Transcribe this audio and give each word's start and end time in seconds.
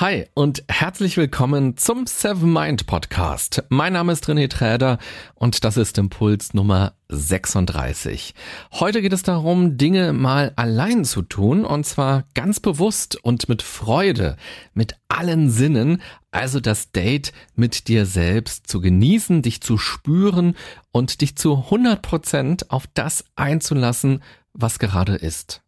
Hi 0.00 0.26
und 0.34 0.62
herzlich 0.68 1.16
willkommen 1.16 1.76
zum 1.76 2.06
Seven 2.06 2.52
Mind 2.52 2.86
Podcast. 2.86 3.64
Mein 3.68 3.94
Name 3.94 4.12
ist 4.12 4.26
René 4.26 4.48
Träder 4.48 4.98
und 5.34 5.64
das 5.64 5.76
ist 5.76 5.98
Impuls 5.98 6.54
Nummer 6.54 6.92
36. 7.08 8.32
Heute 8.74 9.02
geht 9.02 9.12
es 9.12 9.24
darum, 9.24 9.76
Dinge 9.76 10.12
mal 10.12 10.52
allein 10.54 11.04
zu 11.04 11.22
tun 11.22 11.64
und 11.64 11.84
zwar 11.84 12.22
ganz 12.34 12.60
bewusst 12.60 13.16
und 13.24 13.48
mit 13.48 13.60
Freude, 13.62 14.36
mit 14.72 14.94
allen 15.08 15.50
Sinnen, 15.50 16.00
also 16.30 16.60
das 16.60 16.92
Date 16.92 17.32
mit 17.56 17.88
dir 17.88 18.06
selbst 18.06 18.68
zu 18.68 18.80
genießen, 18.80 19.42
dich 19.42 19.62
zu 19.62 19.78
spüren 19.78 20.54
und 20.92 21.22
dich 21.22 21.34
zu 21.34 21.56
100 21.56 22.02
Prozent 22.02 22.70
auf 22.70 22.84
das 22.94 23.24
einzulassen, 23.34 24.22
was 24.52 24.78
gerade 24.78 25.16
ist. 25.16 25.60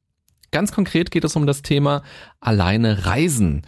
Ganz 0.52 0.72
konkret 0.72 1.10
geht 1.10 1.24
es 1.24 1.36
um 1.36 1.46
das 1.46 1.62
Thema 1.62 2.02
alleine 2.40 3.06
reisen. 3.06 3.62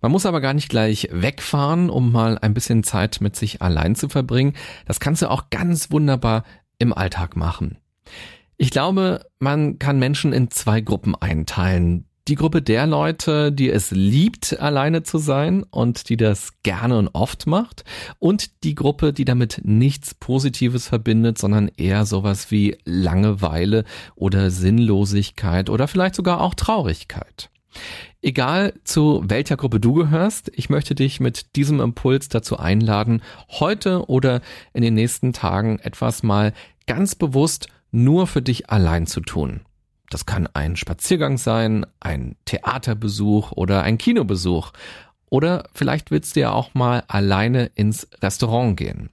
Man 0.00 0.12
muss 0.12 0.26
aber 0.26 0.40
gar 0.40 0.54
nicht 0.54 0.68
gleich 0.68 1.08
wegfahren, 1.10 1.90
um 1.90 2.12
mal 2.12 2.38
ein 2.38 2.54
bisschen 2.54 2.84
Zeit 2.84 3.20
mit 3.20 3.36
sich 3.36 3.62
allein 3.62 3.94
zu 3.94 4.08
verbringen. 4.08 4.54
Das 4.86 5.00
kannst 5.00 5.22
du 5.22 5.30
auch 5.30 5.50
ganz 5.50 5.90
wunderbar 5.90 6.44
im 6.78 6.92
Alltag 6.92 7.36
machen. 7.36 7.78
Ich 8.56 8.70
glaube, 8.70 9.24
man 9.38 9.78
kann 9.78 9.98
Menschen 9.98 10.32
in 10.32 10.50
zwei 10.50 10.80
Gruppen 10.80 11.14
einteilen. 11.14 12.04
Die 12.28 12.34
Gruppe 12.34 12.60
der 12.60 12.86
Leute, 12.86 13.52
die 13.52 13.70
es 13.70 13.90
liebt, 13.90 14.60
alleine 14.60 15.02
zu 15.02 15.16
sein 15.16 15.62
und 15.62 16.10
die 16.10 16.18
das 16.18 16.62
gerne 16.62 16.98
und 16.98 17.08
oft 17.14 17.46
macht. 17.46 17.84
Und 18.18 18.64
die 18.64 18.74
Gruppe, 18.74 19.14
die 19.14 19.24
damit 19.24 19.62
nichts 19.64 20.14
Positives 20.14 20.88
verbindet, 20.88 21.38
sondern 21.38 21.68
eher 21.68 22.04
sowas 22.04 22.50
wie 22.50 22.76
Langeweile 22.84 23.84
oder 24.14 24.50
Sinnlosigkeit 24.50 25.70
oder 25.70 25.88
vielleicht 25.88 26.16
sogar 26.16 26.42
auch 26.42 26.54
Traurigkeit. 26.54 27.48
Egal 28.20 28.74
zu 28.84 29.22
welcher 29.26 29.56
Gruppe 29.56 29.78
du 29.78 29.94
gehörst, 29.94 30.50
ich 30.54 30.70
möchte 30.70 30.94
dich 30.94 31.20
mit 31.20 31.54
diesem 31.56 31.80
Impuls 31.80 32.28
dazu 32.28 32.58
einladen, 32.58 33.22
heute 33.48 34.08
oder 34.08 34.40
in 34.72 34.82
den 34.82 34.94
nächsten 34.94 35.32
Tagen 35.32 35.78
etwas 35.78 36.22
mal 36.22 36.52
ganz 36.86 37.14
bewusst 37.14 37.68
nur 37.90 38.26
für 38.26 38.42
dich 38.42 38.70
allein 38.70 39.06
zu 39.06 39.20
tun. 39.20 39.60
Das 40.10 40.26
kann 40.26 40.48
ein 40.52 40.76
Spaziergang 40.76 41.38
sein, 41.38 41.86
ein 42.00 42.36
Theaterbesuch 42.44 43.52
oder 43.52 43.82
ein 43.82 43.98
Kinobesuch. 43.98 44.72
Oder 45.30 45.68
vielleicht 45.74 46.10
willst 46.10 46.34
du 46.34 46.40
ja 46.40 46.52
auch 46.52 46.74
mal 46.74 47.04
alleine 47.08 47.66
ins 47.74 48.08
Restaurant 48.22 48.76
gehen. 48.76 49.10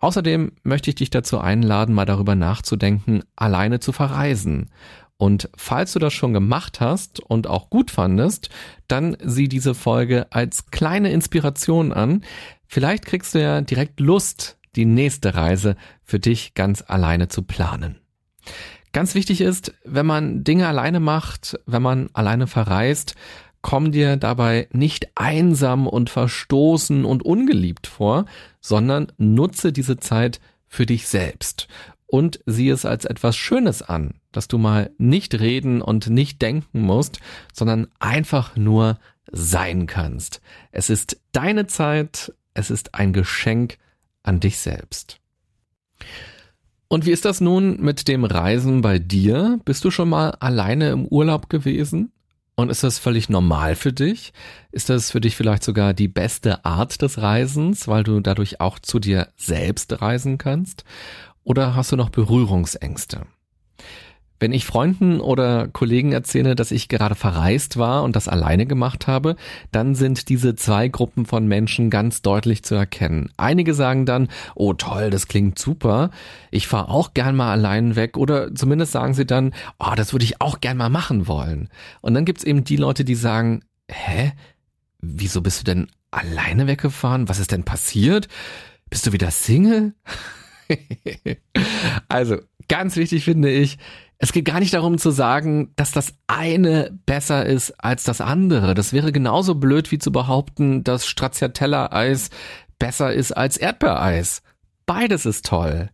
Außerdem 0.00 0.52
möchte 0.64 0.90
ich 0.90 0.96
dich 0.96 1.10
dazu 1.10 1.38
einladen, 1.38 1.94
mal 1.94 2.04
darüber 2.04 2.34
nachzudenken, 2.34 3.22
alleine 3.36 3.80
zu 3.80 3.92
verreisen 3.92 4.70
und 5.18 5.50
falls 5.56 5.92
du 5.92 5.98
das 5.98 6.14
schon 6.14 6.32
gemacht 6.32 6.80
hast 6.80 7.18
und 7.20 7.48
auch 7.48 7.70
gut 7.70 7.90
fandest, 7.90 8.50
dann 8.86 9.16
sieh 9.20 9.48
diese 9.48 9.74
Folge 9.74 10.28
als 10.30 10.70
kleine 10.70 11.10
Inspiration 11.10 11.92
an. 11.92 12.24
Vielleicht 12.66 13.04
kriegst 13.04 13.34
du 13.34 13.42
ja 13.42 13.60
direkt 13.60 13.98
Lust, 13.98 14.58
die 14.76 14.84
nächste 14.84 15.34
Reise 15.34 15.76
für 16.04 16.20
dich 16.20 16.54
ganz 16.54 16.84
alleine 16.86 17.26
zu 17.26 17.42
planen. 17.42 17.98
Ganz 18.92 19.16
wichtig 19.16 19.40
ist, 19.40 19.74
wenn 19.84 20.06
man 20.06 20.44
Dinge 20.44 20.68
alleine 20.68 21.00
macht, 21.00 21.58
wenn 21.66 21.82
man 21.82 22.08
alleine 22.12 22.46
verreist, 22.46 23.16
komm 23.60 23.90
dir 23.90 24.16
dabei 24.16 24.68
nicht 24.72 25.08
einsam 25.16 25.88
und 25.88 26.10
verstoßen 26.10 27.04
und 27.04 27.24
ungeliebt 27.24 27.88
vor, 27.88 28.24
sondern 28.60 29.12
nutze 29.18 29.72
diese 29.72 29.96
Zeit 29.96 30.40
für 30.68 30.86
dich 30.86 31.08
selbst 31.08 31.66
und 32.06 32.40
sieh 32.46 32.70
es 32.70 32.84
als 32.84 33.04
etwas 33.04 33.36
Schönes 33.36 33.82
an, 33.82 34.14
dass 34.32 34.48
du 34.48 34.58
mal 34.58 34.90
nicht 34.98 35.38
reden 35.38 35.82
und 35.82 36.08
nicht 36.08 36.42
denken 36.42 36.80
musst, 36.80 37.20
sondern 37.52 37.88
einfach 37.98 38.56
nur 38.56 38.98
sein 39.30 39.86
kannst. 39.86 40.40
Es 40.72 40.90
ist 40.90 41.20
deine 41.32 41.66
Zeit, 41.66 42.32
es 42.54 42.70
ist 42.70 42.94
ein 42.94 43.12
Geschenk 43.12 43.78
an 44.22 44.40
dich 44.40 44.58
selbst. 44.58 45.20
Und 46.88 47.04
wie 47.04 47.12
ist 47.12 47.26
das 47.26 47.40
nun 47.40 47.80
mit 47.80 48.08
dem 48.08 48.24
Reisen 48.24 48.80
bei 48.80 48.98
dir? 48.98 49.60
Bist 49.64 49.84
du 49.84 49.90
schon 49.90 50.08
mal 50.08 50.30
alleine 50.40 50.90
im 50.90 51.06
Urlaub 51.06 51.50
gewesen? 51.50 52.12
Und 52.54 52.70
ist 52.70 52.82
das 52.82 52.98
völlig 52.98 53.28
normal 53.28 53.76
für 53.76 53.92
dich? 53.92 54.32
Ist 54.72 54.88
das 54.88 55.12
für 55.12 55.20
dich 55.20 55.36
vielleicht 55.36 55.62
sogar 55.62 55.94
die 55.94 56.08
beste 56.08 56.64
Art 56.64 57.02
des 57.02 57.18
Reisens, 57.18 57.86
weil 57.86 58.02
du 58.02 58.20
dadurch 58.20 58.60
auch 58.60 58.78
zu 58.78 58.98
dir 58.98 59.28
selbst 59.36 60.00
reisen 60.00 60.38
kannst? 60.38 60.84
Oder 61.44 61.76
hast 61.76 61.92
du 61.92 61.96
noch 61.96 62.08
Berührungsängste? 62.08 63.26
Wenn 64.40 64.52
ich 64.52 64.64
Freunden 64.64 65.20
oder 65.20 65.68
Kollegen 65.68 66.12
erzähle, 66.12 66.54
dass 66.54 66.70
ich 66.70 66.88
gerade 66.88 67.14
verreist 67.14 67.76
war 67.76 68.04
und 68.04 68.14
das 68.14 68.28
alleine 68.28 68.66
gemacht 68.66 69.06
habe, 69.06 69.36
dann 69.72 69.94
sind 69.94 70.28
diese 70.28 70.54
zwei 70.54 70.88
Gruppen 70.88 71.26
von 71.26 71.46
Menschen 71.48 71.90
ganz 71.90 72.22
deutlich 72.22 72.62
zu 72.62 72.74
erkennen. 72.74 73.30
Einige 73.36 73.74
sagen 73.74 74.06
dann, 74.06 74.28
oh 74.54 74.74
toll, 74.74 75.10
das 75.10 75.26
klingt 75.26 75.58
super, 75.58 76.10
ich 76.50 76.68
fahre 76.68 76.88
auch 76.88 77.14
gern 77.14 77.36
mal 77.36 77.50
allein 77.50 77.96
weg 77.96 78.16
oder 78.16 78.54
zumindest 78.54 78.92
sagen 78.92 79.14
sie 79.14 79.26
dann, 79.26 79.54
oh, 79.78 79.94
das 79.96 80.12
würde 80.12 80.24
ich 80.24 80.40
auch 80.40 80.60
gern 80.60 80.76
mal 80.76 80.90
machen 80.90 81.26
wollen. 81.26 81.68
Und 82.00 82.14
dann 82.14 82.24
gibt's 82.24 82.44
eben 82.44 82.64
die 82.64 82.76
Leute, 82.76 83.04
die 83.04 83.16
sagen, 83.16 83.62
hä, 83.90 84.32
wieso 85.00 85.40
bist 85.40 85.60
du 85.60 85.64
denn 85.64 85.88
alleine 86.10 86.66
weggefahren? 86.66 87.28
Was 87.28 87.38
ist 87.38 87.52
denn 87.52 87.64
passiert? 87.64 88.28
Bist 88.90 89.06
du 89.06 89.12
wieder 89.12 89.30
Single? 89.30 89.94
also, 92.08 92.38
ganz 92.68 92.96
wichtig 92.96 93.24
finde 93.24 93.50
ich, 93.50 93.78
es 94.18 94.32
geht 94.32 94.44
gar 94.44 94.58
nicht 94.58 94.74
darum 94.74 94.98
zu 94.98 95.10
sagen, 95.10 95.72
dass 95.76 95.92
das 95.92 96.14
eine 96.26 96.98
besser 97.06 97.46
ist 97.46 97.72
als 97.82 98.02
das 98.02 98.20
andere. 98.20 98.74
Das 98.74 98.92
wäre 98.92 99.12
genauso 99.12 99.54
blöd 99.54 99.92
wie 99.92 99.98
zu 99.98 100.10
behaupten, 100.10 100.82
dass 100.82 101.06
Stracciatella-Eis 101.06 102.30
besser 102.78 103.12
ist 103.12 103.32
als 103.32 103.56
Erdbeereis. 103.56 104.42
Beides 104.86 105.24
ist 105.24 105.46
toll. 105.46 105.90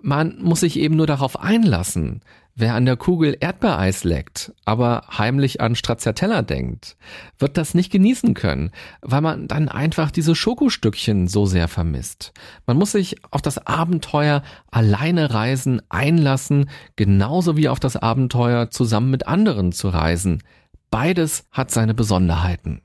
Man 0.00 0.38
muss 0.40 0.60
sich 0.60 0.78
eben 0.78 0.96
nur 0.96 1.06
darauf 1.06 1.38
einlassen. 1.38 2.22
Wer 2.58 2.74
an 2.74 2.86
der 2.86 2.96
Kugel 2.96 3.36
Erdbeereis 3.38 4.02
leckt, 4.02 4.54
aber 4.64 5.04
heimlich 5.18 5.60
an 5.60 5.74
Stracciatella 5.74 6.40
denkt, 6.40 6.96
wird 7.38 7.58
das 7.58 7.74
nicht 7.74 7.92
genießen 7.92 8.32
können, 8.32 8.70
weil 9.02 9.20
man 9.20 9.46
dann 9.46 9.68
einfach 9.68 10.10
diese 10.10 10.34
Schokostückchen 10.34 11.28
so 11.28 11.44
sehr 11.44 11.68
vermisst. 11.68 12.32
Man 12.64 12.78
muss 12.78 12.92
sich 12.92 13.22
auf 13.30 13.42
das 13.42 13.58
Abenteuer 13.66 14.42
alleine 14.70 15.34
reisen 15.34 15.82
einlassen, 15.90 16.70
genauso 16.96 17.58
wie 17.58 17.68
auf 17.68 17.78
das 17.78 17.94
Abenteuer 17.94 18.70
zusammen 18.70 19.10
mit 19.10 19.26
anderen 19.26 19.72
zu 19.72 19.90
reisen. 19.90 20.42
Beides 20.90 21.46
hat 21.50 21.70
seine 21.70 21.92
Besonderheiten. 21.92 22.80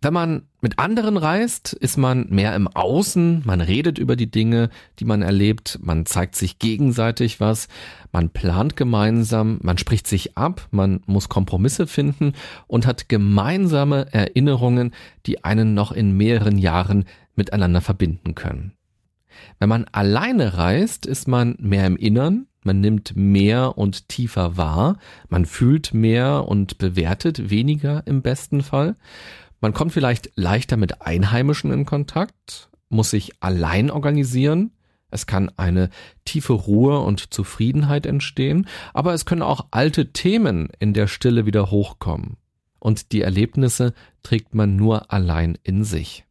Wenn 0.00 0.14
man 0.14 0.46
mit 0.64 0.78
anderen 0.78 1.18
reist, 1.18 1.74
ist 1.74 1.98
man 1.98 2.26
mehr 2.30 2.56
im 2.56 2.68
Außen, 2.68 3.42
man 3.44 3.60
redet 3.60 3.98
über 3.98 4.16
die 4.16 4.30
Dinge, 4.30 4.70
die 4.98 5.04
man 5.04 5.20
erlebt, 5.20 5.78
man 5.82 6.06
zeigt 6.06 6.36
sich 6.36 6.58
gegenseitig 6.58 7.38
was, 7.38 7.68
man 8.12 8.30
plant 8.30 8.74
gemeinsam, 8.74 9.58
man 9.62 9.76
spricht 9.76 10.06
sich 10.06 10.38
ab, 10.38 10.66
man 10.70 11.02
muss 11.04 11.28
Kompromisse 11.28 11.86
finden 11.86 12.32
und 12.66 12.86
hat 12.86 13.10
gemeinsame 13.10 14.10
Erinnerungen, 14.14 14.94
die 15.26 15.44
einen 15.44 15.74
noch 15.74 15.92
in 15.92 16.16
mehreren 16.16 16.56
Jahren 16.56 17.04
miteinander 17.36 17.82
verbinden 17.82 18.34
können. 18.34 18.72
Wenn 19.58 19.68
man 19.68 19.84
alleine 19.92 20.56
reist, 20.56 21.04
ist 21.04 21.28
man 21.28 21.56
mehr 21.58 21.86
im 21.86 21.98
Innern, 21.98 22.46
man 22.62 22.80
nimmt 22.80 23.14
mehr 23.14 23.76
und 23.76 24.08
tiefer 24.08 24.56
wahr, 24.56 24.96
man 25.28 25.44
fühlt 25.44 25.92
mehr 25.92 26.48
und 26.48 26.78
bewertet 26.78 27.50
weniger 27.50 28.02
im 28.06 28.22
besten 28.22 28.62
Fall. 28.62 28.96
Man 29.60 29.72
kommt 29.72 29.92
vielleicht 29.92 30.32
leichter 30.36 30.76
mit 30.76 31.02
Einheimischen 31.02 31.72
in 31.72 31.86
Kontakt, 31.86 32.68
muss 32.88 33.10
sich 33.10 33.32
allein 33.40 33.90
organisieren. 33.90 34.72
Es 35.10 35.26
kann 35.26 35.50
eine 35.56 35.90
tiefe 36.24 36.52
Ruhe 36.52 36.98
und 37.00 37.32
Zufriedenheit 37.32 38.04
entstehen, 38.04 38.66
aber 38.92 39.14
es 39.14 39.26
können 39.26 39.42
auch 39.42 39.66
alte 39.70 40.12
Themen 40.12 40.68
in 40.80 40.92
der 40.92 41.06
Stille 41.06 41.46
wieder 41.46 41.70
hochkommen. 41.70 42.36
Und 42.78 43.12
die 43.12 43.22
Erlebnisse 43.22 43.94
trägt 44.22 44.54
man 44.54 44.76
nur 44.76 45.12
allein 45.12 45.56
in 45.62 45.84
sich. 45.84 46.24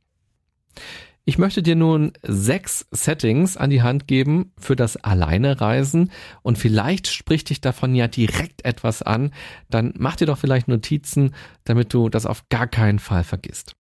Ich 1.25 1.38
möchte 1.38 1.64
dir 1.64 1.78
nun 1.78 2.12
sechs 2.22 2.86
Settings 2.92 3.56
an 3.56 3.70
die 3.70 3.81
Hand 3.81 4.08
geben 4.08 4.52
für 4.58 4.75
das 4.75 4.98
Alleinereisen 4.98 6.12
und 6.42 6.58
vielleicht 6.58 7.08
spricht 7.08 7.50
dich 7.50 7.62
davon 7.62 7.96
ja 7.96 8.10
direkt 8.10 8.66
etwas 8.66 9.02
an, 9.02 9.31
dann 9.70 9.94
mach 9.98 10.18
dir 10.18 10.25
doch 10.25 10.38
vielleicht 10.38 10.68
Notizen, 10.68 11.34
damit 11.64 11.94
du 11.94 12.10
das 12.10 12.25
auf 12.25 12.50
gar 12.50 12.68
keinen 12.68 13.00
Fall 13.00 13.24
vergisst. 13.24 13.74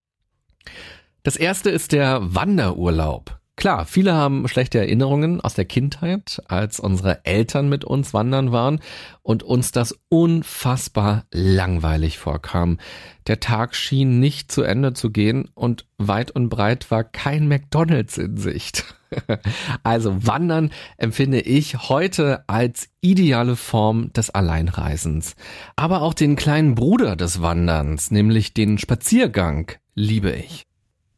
Das 1.23 1.35
erste 1.35 1.69
ist 1.69 1.91
der 1.91 2.33
Wanderurlaub. 2.33 3.39
Klar, 3.55 3.85
viele 3.85 4.13
haben 4.13 4.47
schlechte 4.47 4.79
Erinnerungen 4.79 5.39
aus 5.39 5.53
der 5.53 5.65
Kindheit, 5.65 6.41
als 6.47 6.79
unsere 6.79 7.23
Eltern 7.23 7.69
mit 7.69 7.85
uns 7.85 8.13
wandern 8.13 8.51
waren 8.51 8.79
und 9.21 9.43
uns 9.43 9.71
das 9.71 9.97
unfassbar 10.09 11.25
langweilig 11.31 12.17
vorkam. 12.17 12.79
Der 13.27 13.39
Tag 13.39 13.75
schien 13.75 14.19
nicht 14.19 14.51
zu 14.51 14.63
Ende 14.63 14.93
zu 14.93 15.11
gehen 15.11 15.49
und 15.53 15.85
weit 15.99 16.31
und 16.31 16.49
breit 16.49 16.89
war 16.89 17.03
kein 17.03 17.47
McDonald's 17.47 18.17
in 18.17 18.37
Sicht. 18.37 18.85
also 19.83 20.25
Wandern 20.25 20.71
empfinde 20.97 21.39
ich 21.39 21.89
heute 21.89 22.43
als 22.47 22.89
ideale 23.01 23.55
Form 23.55 24.11
des 24.13 24.31
Alleinreisens. 24.31 25.35
Aber 25.75 26.01
auch 26.01 26.15
den 26.15 26.35
kleinen 26.35 26.73
Bruder 26.73 27.15
des 27.15 27.41
Wanderns, 27.43 28.09
nämlich 28.09 28.55
den 28.55 28.79
Spaziergang, 28.79 29.71
liebe 29.93 30.31
ich. 30.31 30.65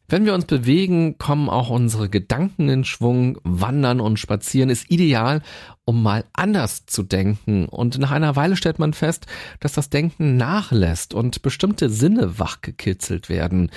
Wenn 0.07 0.25
wir 0.25 0.36
uns 0.36 0.46
bewegen, 0.46 1.18
kommen 1.18 1.50
auch 1.50 1.69
unsere 1.69 2.10
Gedanken 2.10 2.69
in 2.69 2.84
Schwung. 2.84 3.40
Wandern 3.44 4.00
und 4.00 4.19
Spazieren 4.19 4.69
ist 4.69 4.92
ideal, 4.92 5.42
um 5.84 6.04
mal 6.04 6.25
anders 6.34 6.86
zu 6.86 7.02
denken. 7.02 7.66
Und 7.66 7.98
nach 7.98 8.12
einer 8.12 8.36
Weile 8.36 8.56
stellt 8.56 8.78
man 8.78 8.94
fest, 8.94 9.25
dass 9.60 9.74
das 9.74 9.90
Denken 9.90 10.38
nachlässt 10.38 11.16
und 11.16 11.42
bestimmte 11.42 11.90
Sinne 11.90 12.38
wachgekitzelt 12.38 13.30
werden. 13.30 13.72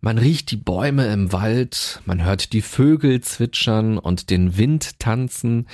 Man 0.00 0.16
riecht 0.18 0.50
die 0.50 0.56
Bäume 0.56 1.06
im 1.12 1.32
Wald, 1.32 2.00
man 2.06 2.24
hört 2.24 2.52
die 2.52 2.62
Vögel 2.62 3.20
zwitschern 3.20 3.98
und 3.98 4.30
den 4.30 4.56
Wind 4.56 4.98
tanzen, 4.98 5.66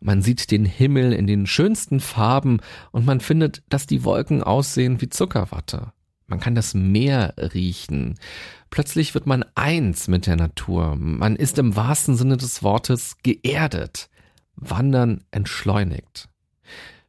man 0.00 0.22
sieht 0.22 0.50
den 0.50 0.64
Himmel 0.64 1.12
in 1.12 1.26
den 1.26 1.46
schönsten 1.46 2.00
Farben 2.00 2.60
und 2.90 3.06
man 3.06 3.20
findet, 3.20 3.62
dass 3.68 3.86
die 3.86 4.04
Wolken 4.04 4.42
aussehen 4.42 5.00
wie 5.00 5.08
Zuckerwatte. 5.08 5.92
Man 6.26 6.40
kann 6.40 6.54
das 6.54 6.74
Meer 6.74 7.34
riechen. 7.36 8.16
Plötzlich 8.70 9.14
wird 9.14 9.26
man 9.26 9.44
eins 9.54 10.08
mit 10.08 10.26
der 10.26 10.36
Natur. 10.36 10.96
Man 10.96 11.36
ist 11.36 11.58
im 11.58 11.76
wahrsten 11.76 12.16
Sinne 12.16 12.36
des 12.36 12.62
Wortes 12.62 13.18
geerdet. 13.22 14.08
Wandern 14.56 15.22
entschleunigt. 15.30 16.28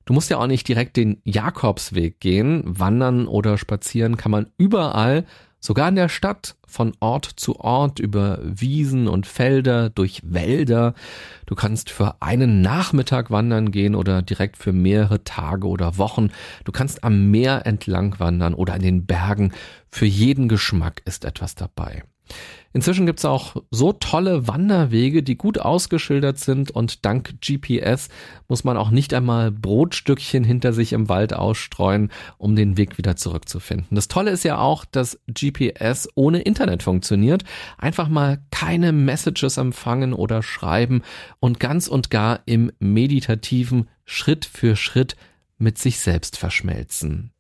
Du 0.06 0.14
musst 0.14 0.30
ja 0.30 0.38
auch 0.38 0.48
nicht 0.48 0.68
direkt 0.68 0.96
den 0.96 1.22
Jakobsweg 1.24 2.20
gehen. 2.20 2.62
Wandern 2.66 3.28
oder 3.28 3.58
spazieren 3.58 4.18
kann 4.18 4.32
man 4.32 4.52
überall, 4.58 5.26
sogar 5.60 5.90
in 5.90 5.96
der 5.96 6.10
Stadt, 6.10 6.56
von 6.66 6.94
Ort 7.00 7.26
zu 7.26 7.60
Ort, 7.60 8.00
über 8.00 8.40
Wiesen 8.44 9.08
und 9.08 9.26
Felder, 9.26 9.90
durch 9.90 10.22
Wälder. 10.24 10.94
Du 11.46 11.56
kannst 11.56 11.90
für 11.90 12.22
einen 12.22 12.62
Nachmittag 12.62 13.32
wandern 13.32 13.72
gehen 13.72 13.96
oder 13.96 14.22
direkt 14.22 14.58
für 14.58 14.74
mehrere 14.74 15.24
Tage 15.24 15.68
oder 15.68 15.98
Wochen. 15.98 16.30
Du 16.66 16.72
kannst 16.72 17.04
am 17.04 17.32
Meer 17.32 17.66
entlang 17.66 18.20
wandern 18.20 18.54
oder 18.54 18.76
in 18.76 18.82
den 18.82 19.06
Bergen. 19.06 19.54
Für 19.90 20.06
jeden 20.06 20.50
Geschmack 20.50 21.02
ist 21.06 21.26
etwas 21.26 21.56
dabei. 21.56 22.04
Inzwischen 22.74 23.06
gibt's 23.08 23.26
auch 23.26 23.56
so 23.72 23.92
tolle 23.94 24.48
Wanderwege, 24.48 25.24
die 25.24 25.36
gut 25.36 25.58
ausgeschildert 25.58 26.38
sind 26.38 26.70
und 26.70 27.06
dank 27.06 27.42
GPS 27.42 28.10
muss 28.48 28.64
man 28.64 28.78
auch 28.78 28.92
nicht 28.92 29.14
einmal 29.14 29.52
Brotstückchen 29.52 30.44
hinter 30.44 30.74
sich 30.74 30.94
im 30.94 31.10
Wald 31.10 31.34
ausstreuen, 31.34 32.12
um 32.38 32.56
den 32.56 32.78
Weg 32.78 32.98
wieder 33.00 33.16
zurückzufinden. 33.16 33.88
Das 33.96 34.10
Tolle 34.10 34.30
ist 34.32 34.44
ja 34.44 34.60
auch, 34.60 34.86
dass 34.86 35.20
GPS 35.28 36.08
ohne 36.14 36.42
Internet 36.42 36.84
funktioniert. 36.84 37.44
Einfach 37.80 38.10
mal 38.10 38.40
keine 38.52 38.92
Messages 38.92 39.58
empfangen 39.58 40.14
oder 40.14 40.44
schreiben 40.44 41.02
und 41.40 41.60
ganz 41.60 41.88
und 41.88 42.12
gar 42.12 42.42
im 42.46 42.72
meditativen 42.80 43.88
Schritt 44.06 44.46
für 44.46 44.76
Schritt 44.76 45.16
mit 45.58 45.78
sich 45.80 46.00
selbst 46.00 46.38
verschmelzen. 46.38 47.32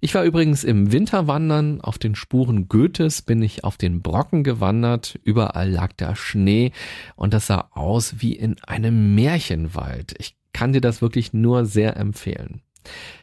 Ich 0.00 0.14
war 0.14 0.22
übrigens 0.22 0.62
im 0.62 0.92
Winterwandern. 0.92 1.80
Auf 1.80 1.98
den 1.98 2.14
Spuren 2.14 2.68
Goethes 2.68 3.22
bin 3.22 3.42
ich 3.42 3.64
auf 3.64 3.76
den 3.76 4.00
Brocken 4.00 4.44
gewandert. 4.44 5.18
Überall 5.24 5.70
lag 5.70 5.92
da 5.96 6.14
Schnee 6.14 6.72
und 7.16 7.34
das 7.34 7.48
sah 7.48 7.68
aus 7.72 8.20
wie 8.20 8.34
in 8.34 8.56
einem 8.62 9.16
Märchenwald. 9.16 10.14
Ich 10.18 10.36
kann 10.52 10.72
dir 10.72 10.80
das 10.80 11.02
wirklich 11.02 11.32
nur 11.32 11.64
sehr 11.64 11.96
empfehlen. 11.96 12.62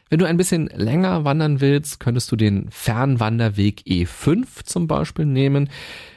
Wenn 0.08 0.20
du 0.20 0.24
ein 0.24 0.36
bisschen 0.36 0.68
länger 0.68 1.24
wandern 1.24 1.60
willst, 1.60 1.98
könntest 1.98 2.30
du 2.30 2.36
den 2.36 2.70
Fernwanderweg 2.70 3.82
E5 3.86 4.64
zum 4.64 4.86
Beispiel 4.86 5.26
nehmen. 5.26 5.68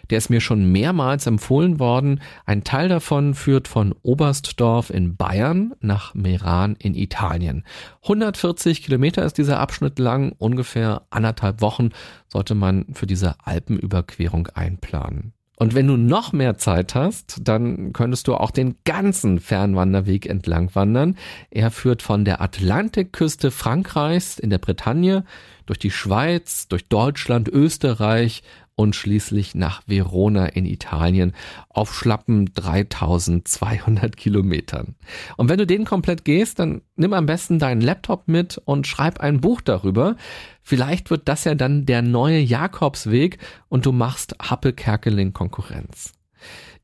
Der 0.10 0.20
ist 0.20 0.30
mir 0.30 0.42
schon 0.42 0.72
mehrmals 0.72 1.26
empfohlen 1.26 1.80
worden. 1.80 2.22
Ein 2.46 2.64
Teil 2.64 2.88
davon 2.88 3.34
führt 3.34 3.68
von 3.68 3.96
Oberstdorf 4.04 4.92
in 4.92 5.16
Bayern 5.16 5.74
nach 5.82 6.14
Meran 6.14 6.76
in 6.78 6.94
Italien. 6.94 7.64
140 8.04 8.84
Kilometer 8.84 9.24
ist 9.24 9.38
dieser 9.38 9.60
Abschnitt 9.60 9.98
lang. 9.98 10.34
Ungefähr 10.38 11.04
anderthalb 11.10 11.62
Wochen 11.62 11.90
sollte 12.28 12.54
man 12.54 12.86
für 12.94 13.08
diese 13.08 13.36
Alpenüberquerung 13.44 14.48
einplanen. 14.54 15.34
Und 15.62 15.76
wenn 15.76 15.88
du 15.88 15.98
noch 15.98 16.32
mehr 16.32 16.58
Zeit 16.58 16.96
hast, 16.96 17.42
dann 17.44 17.92
könntest 17.92 18.30
du 18.30 18.36
auch 18.36 18.52
den 18.52 18.78
ganzen 18.86 19.42
Fernwanderweg 19.42 20.26
entlang 20.26 20.74
wandern. 20.74 21.18
Er 21.52 21.70
führt 21.70 22.02
von 22.02 22.24
der 22.24 22.42
Atlantikküste 22.42 23.52
Frankreichs 23.52 24.40
in 24.40 24.50
der 24.50 24.58
Bretagne 24.58 25.26
durch 25.66 25.78
die 25.78 25.92
Schweiz, 25.92 26.70
durch 26.70 26.88
Deutschland, 26.88 27.50
Österreich 27.50 28.42
und 28.80 28.96
schließlich 28.96 29.56
nach 29.56 29.82
Verona 29.88 30.46
in 30.46 30.66
Italien 30.66 31.34
auf 31.68 31.94
schlappen 31.94 32.46
3200 32.54 34.16
Kilometern. 34.16 34.96
Und 35.36 35.50
wenn 35.50 35.58
du 35.58 35.68
den 35.68 35.84
komplett 35.84 36.24
gehst, 36.24 36.60
dann 36.60 36.82
nimm 36.96 37.12
am 37.12 37.26
besten 37.26 37.60
deinen 37.60 37.82
Laptop 37.82 38.30
mit 38.30 38.58
und 38.64 38.88
schreib 38.88 39.20
ein 39.20 39.42
Buch 39.42 39.60
darüber. 39.60 40.16
Vielleicht 40.64 41.10
wird 41.10 41.28
das 41.28 41.44
ja 41.44 41.56
dann 41.56 41.86
der 41.86 42.02
neue 42.02 42.40
Jakobsweg 42.40 43.40
und 43.68 43.86
du 43.86 43.92
machst 43.92 44.38
Happe 44.42 44.72
Kerkeling 44.72 45.34
Konkurrenz. 45.34 46.14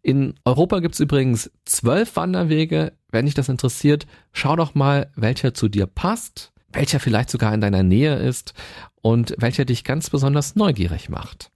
In 0.01 0.33
Europa 0.43 0.81
gibt's 0.81 0.99
übrigens 0.99 1.49
zwölf 1.63 2.17
Wanderwege. 2.17 2.91
Wenn 3.09 3.23
dich 3.23 3.35
das 3.35 3.47
interessiert, 3.47 4.05
schau 4.33 4.57
doch 4.57 4.75
mal, 4.75 5.13
welcher 5.15 5.53
zu 5.53 5.69
dir 5.69 5.85
passt, 5.85 6.51
welcher 6.73 6.99
vielleicht 6.99 7.29
sogar 7.29 7.53
in 7.53 7.61
deiner 7.61 7.83
Nähe 7.83 8.17
ist 8.17 8.53
und 9.01 9.33
welcher 9.37 9.63
dich 9.63 9.85
ganz 9.85 10.09
besonders 10.09 10.57
neugierig 10.57 11.07
macht. 11.07 11.51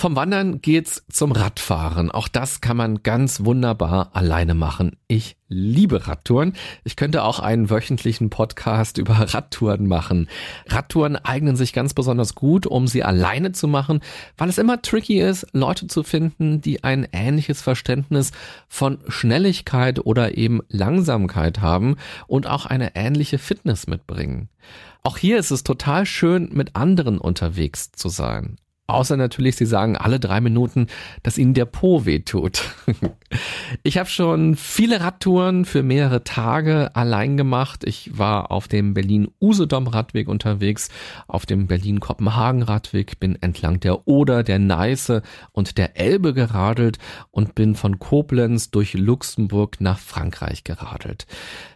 Vom 0.00 0.16
Wandern 0.16 0.62
geht's 0.62 1.04
zum 1.10 1.30
Radfahren. 1.30 2.10
Auch 2.10 2.26
das 2.26 2.62
kann 2.62 2.78
man 2.78 3.02
ganz 3.02 3.44
wunderbar 3.44 4.12
alleine 4.14 4.54
machen. 4.54 4.96
Ich 5.08 5.36
liebe 5.46 6.06
Radtouren. 6.06 6.54
Ich 6.84 6.96
könnte 6.96 7.22
auch 7.22 7.38
einen 7.38 7.68
wöchentlichen 7.68 8.30
Podcast 8.30 8.96
über 8.98 9.12
Radtouren 9.34 9.86
machen. 9.86 10.30
Radtouren 10.68 11.16
eignen 11.16 11.54
sich 11.54 11.74
ganz 11.74 11.92
besonders 11.92 12.34
gut, 12.34 12.66
um 12.66 12.86
sie 12.86 13.02
alleine 13.02 13.52
zu 13.52 13.68
machen, 13.68 14.00
weil 14.38 14.48
es 14.48 14.56
immer 14.56 14.80
tricky 14.80 15.20
ist, 15.20 15.46
Leute 15.52 15.86
zu 15.86 16.02
finden, 16.02 16.62
die 16.62 16.82
ein 16.82 17.06
ähnliches 17.12 17.60
Verständnis 17.60 18.32
von 18.68 19.00
Schnelligkeit 19.06 19.98
oder 19.98 20.38
eben 20.38 20.62
Langsamkeit 20.70 21.60
haben 21.60 21.96
und 22.26 22.46
auch 22.46 22.64
eine 22.64 22.96
ähnliche 22.96 23.36
Fitness 23.36 23.86
mitbringen. 23.86 24.48
Auch 25.02 25.18
hier 25.18 25.38
ist 25.38 25.50
es 25.50 25.62
total 25.62 26.06
schön, 26.06 26.48
mit 26.54 26.74
anderen 26.74 27.18
unterwegs 27.18 27.92
zu 27.92 28.08
sein. 28.08 28.56
Außer 28.90 29.16
natürlich, 29.16 29.56
sie 29.56 29.66
sagen 29.66 29.96
alle 29.96 30.20
drei 30.20 30.40
Minuten, 30.40 30.86
dass 31.22 31.38
ihnen 31.38 31.54
der 31.54 31.64
Po 31.64 32.04
wehtut. 32.04 32.62
ich 33.82 33.98
habe 33.98 34.08
schon 34.08 34.56
viele 34.56 35.00
Radtouren 35.00 35.64
für 35.64 35.82
mehrere 35.82 36.24
Tage 36.24 36.94
allein 36.94 37.36
gemacht. 37.36 37.84
Ich 37.84 38.18
war 38.18 38.50
auf 38.50 38.68
dem 38.68 38.94
Berlin-Usedom-Radweg 38.94 40.28
unterwegs, 40.28 40.88
auf 41.26 41.46
dem 41.46 41.66
Berlin-Kopenhagen-Radweg, 41.66 43.20
bin 43.20 43.40
entlang 43.40 43.80
der 43.80 44.08
Oder, 44.08 44.42
der 44.42 44.58
Neiße 44.58 45.22
und 45.52 45.78
der 45.78 45.98
Elbe 45.98 46.34
geradelt 46.34 46.98
und 47.30 47.54
bin 47.54 47.74
von 47.74 47.98
Koblenz 47.98 48.70
durch 48.70 48.94
Luxemburg 48.94 49.80
nach 49.80 49.98
Frankreich 49.98 50.64
geradelt. 50.64 51.26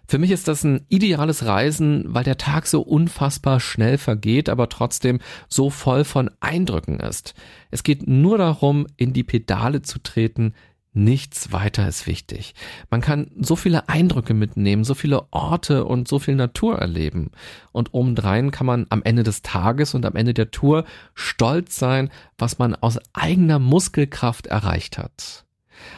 Für 0.06 0.18
mich 0.18 0.30
ist 0.30 0.48
das 0.48 0.64
ein 0.64 0.84
ideales 0.88 1.46
Reisen, 1.46 2.04
weil 2.06 2.24
der 2.24 2.36
Tag 2.36 2.66
so 2.66 2.82
unfassbar 2.82 3.60
schnell 3.60 3.98
vergeht, 3.98 4.48
aber 4.48 4.68
trotzdem 4.68 5.20
so 5.48 5.70
voll 5.70 6.04
von 6.04 6.30
Eindrücken 6.40 7.00
ist. 7.00 7.34
Es 7.70 7.82
geht 7.82 8.06
nur 8.06 8.38
darum, 8.38 8.86
in 8.96 9.12
die 9.12 9.24
Pedale 9.24 9.82
zu 9.82 9.98
treten, 9.98 10.54
Nichts 10.96 11.50
weiter 11.50 11.88
ist 11.88 12.06
wichtig. 12.06 12.54
Man 12.88 13.00
kann 13.00 13.32
so 13.36 13.56
viele 13.56 13.88
Eindrücke 13.88 14.32
mitnehmen, 14.32 14.84
so 14.84 14.94
viele 14.94 15.26
Orte 15.32 15.84
und 15.84 16.06
so 16.06 16.20
viel 16.20 16.36
Natur 16.36 16.78
erleben. 16.78 17.32
Und 17.72 17.92
obendrein 17.94 18.52
kann 18.52 18.68
man 18.68 18.86
am 18.90 19.02
Ende 19.02 19.24
des 19.24 19.42
Tages 19.42 19.94
und 19.94 20.06
am 20.06 20.14
Ende 20.14 20.34
der 20.34 20.52
Tour 20.52 20.84
stolz 21.14 21.76
sein, 21.76 22.10
was 22.38 22.60
man 22.60 22.76
aus 22.76 23.00
eigener 23.12 23.58
Muskelkraft 23.58 24.46
erreicht 24.46 24.96
hat. 24.96 25.43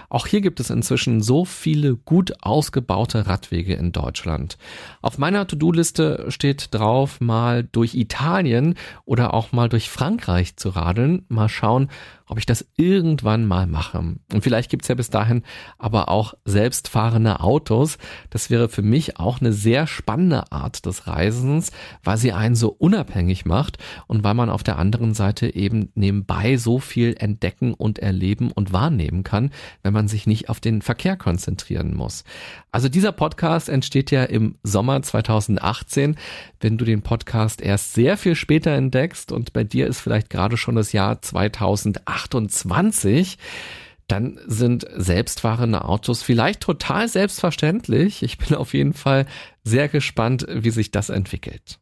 Auch 0.09 0.27
hier 0.27 0.41
gibt 0.41 0.61
es 0.61 0.71
inzwischen 0.71 1.21
so 1.21 1.45
viele 1.45 1.97
gut 1.97 2.33
ausgebaute 2.43 3.27
Radwege 3.27 3.75
in 3.75 3.93
Deutschland. 3.93 4.59
Auf 5.03 5.19
meiner 5.19 5.47
To-Do-Liste 5.47 6.27
steht 6.29 6.75
drauf, 6.75 7.21
mal 7.21 7.65
durch 7.65 7.95
Italien 7.95 8.75
oder 9.05 9.35
auch 9.35 9.53
mal 9.53 9.69
durch 9.69 9.91
Frankreich 9.91 10.57
zu 10.57 10.71
radeln. 10.71 11.25
Mal 11.29 11.49
schauen, 11.49 11.89
ob 12.29 12.39
ich 12.39 12.47
das 12.47 12.67
irgendwann 12.77 13.47
mal 13.47 13.67
mache. 13.67 13.99
Und 13.99 14.43
vielleicht 14.43 14.71
gibt's 14.71 14.89
ja 14.89 14.95
bis 14.95 15.11
dahin 15.11 15.43
aber 15.79 16.09
auch 16.09 16.35
selbstfahrende 16.45 17.41
Autos. 17.41 17.99
Das 18.31 18.51
wäre 18.51 18.69
für 18.69 18.83
mich 18.83 19.19
auch 19.19 19.41
eine 19.41 19.53
sehr 19.53 19.87
spannende 19.87 20.51
Art 20.51 20.87
des 20.87 21.07
Reisens, 21.07 21.71
weil 22.03 22.17
sie 22.17 22.33
einen 22.33 22.57
so 22.57 22.69
unabhängig 22.71 23.45
macht 23.45 23.79
und 24.07 24.25
weil 24.25 24.35
man 24.35 24.51
auf 24.51 24.65
der 24.65 24.79
anderen 24.79 25.15
Seite 25.15 25.55
eben 25.55 25.91
nebenbei 25.95 26.57
so 26.57 26.79
viel 26.79 27.15
entdecken 27.19 27.75
und 27.75 28.01
erleben 28.01 28.51
und 28.51 28.73
wahrnehmen 28.73 29.23
kann, 29.23 29.51
wenn 29.83 29.93
man 29.93 30.09
sich 30.09 30.27
nicht 30.27 30.49
auf 30.49 30.61
den 30.61 30.83
Verkehr 30.83 31.17
konzentrieren 31.17 31.95
muss. 31.95 32.25
Also 32.73 32.89
dieser 32.89 33.13
Podcast 33.13 33.69
entsteht 33.69 34.11
ja 34.11 34.25
im 34.25 34.57
Sommer 34.63 35.03
2018. 35.03 36.17
Wenn 36.61 36.79
du 36.79 36.85
den 36.85 37.03
Podcast 37.03 37.61
erst 37.61 37.95
sehr 37.95 38.17
viel 38.17 38.35
später 38.35 38.73
entdeckst 38.73 39.33
und 39.33 39.53
bei 39.53 39.65
dir 39.65 39.87
ist 39.87 40.01
vielleicht 40.01 40.31
gerade 40.31 40.57
schon 40.57 40.77
das 40.77 40.93
Jahr 40.93 41.23
2018, 41.23 42.03
28, 42.05 43.39
dann 44.09 44.39
sind 44.47 44.87
selbstfahrende 44.95 45.85
Autos 45.85 46.23
vielleicht 46.23 46.61
total 46.61 47.09
selbstverständlich. 47.09 48.23
Ich 48.23 48.39
bin 48.39 48.57
auf 48.57 48.73
jeden 48.73 48.93
Fall 48.93 49.27
sehr 49.65 49.89
gespannt, 49.89 50.47
wie 50.49 50.71
sich 50.71 50.93
das 50.93 51.09
entwickelt. 51.09 51.79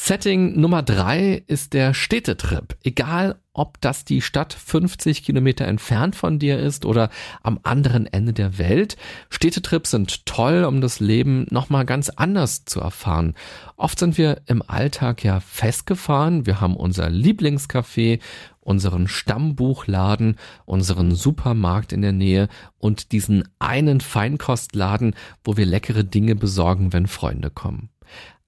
Setting 0.00 0.58
Nummer 0.58 0.84
drei 0.84 1.42
ist 1.48 1.74
der 1.74 1.92
Städtetrip. 1.92 2.78
Egal, 2.84 3.34
ob 3.52 3.80
das 3.80 4.04
die 4.04 4.22
Stadt 4.22 4.54
50 4.54 5.24
Kilometer 5.24 5.66
entfernt 5.66 6.14
von 6.14 6.38
dir 6.38 6.58
ist 6.60 6.86
oder 6.86 7.10
am 7.42 7.58
anderen 7.64 8.06
Ende 8.06 8.32
der 8.32 8.58
Welt. 8.58 8.96
Städtetrips 9.28 9.90
sind 9.90 10.24
toll, 10.24 10.64
um 10.64 10.80
das 10.80 11.00
Leben 11.00 11.46
nochmal 11.50 11.84
ganz 11.84 12.10
anders 12.10 12.64
zu 12.64 12.80
erfahren. 12.80 13.34
Oft 13.76 13.98
sind 13.98 14.16
wir 14.16 14.40
im 14.46 14.62
Alltag 14.66 15.24
ja 15.24 15.40
festgefahren. 15.40 16.46
Wir 16.46 16.60
haben 16.60 16.76
unser 16.76 17.08
Lieblingscafé, 17.08 18.20
unseren 18.60 19.08
Stammbuchladen, 19.08 20.36
unseren 20.64 21.14
Supermarkt 21.14 21.92
in 21.92 22.02
der 22.02 22.12
Nähe 22.12 22.48
und 22.78 23.10
diesen 23.10 23.48
einen 23.58 24.00
Feinkostladen, 24.00 25.16
wo 25.42 25.56
wir 25.56 25.66
leckere 25.66 26.04
Dinge 26.04 26.36
besorgen, 26.36 26.92
wenn 26.92 27.08
Freunde 27.08 27.50
kommen. 27.50 27.90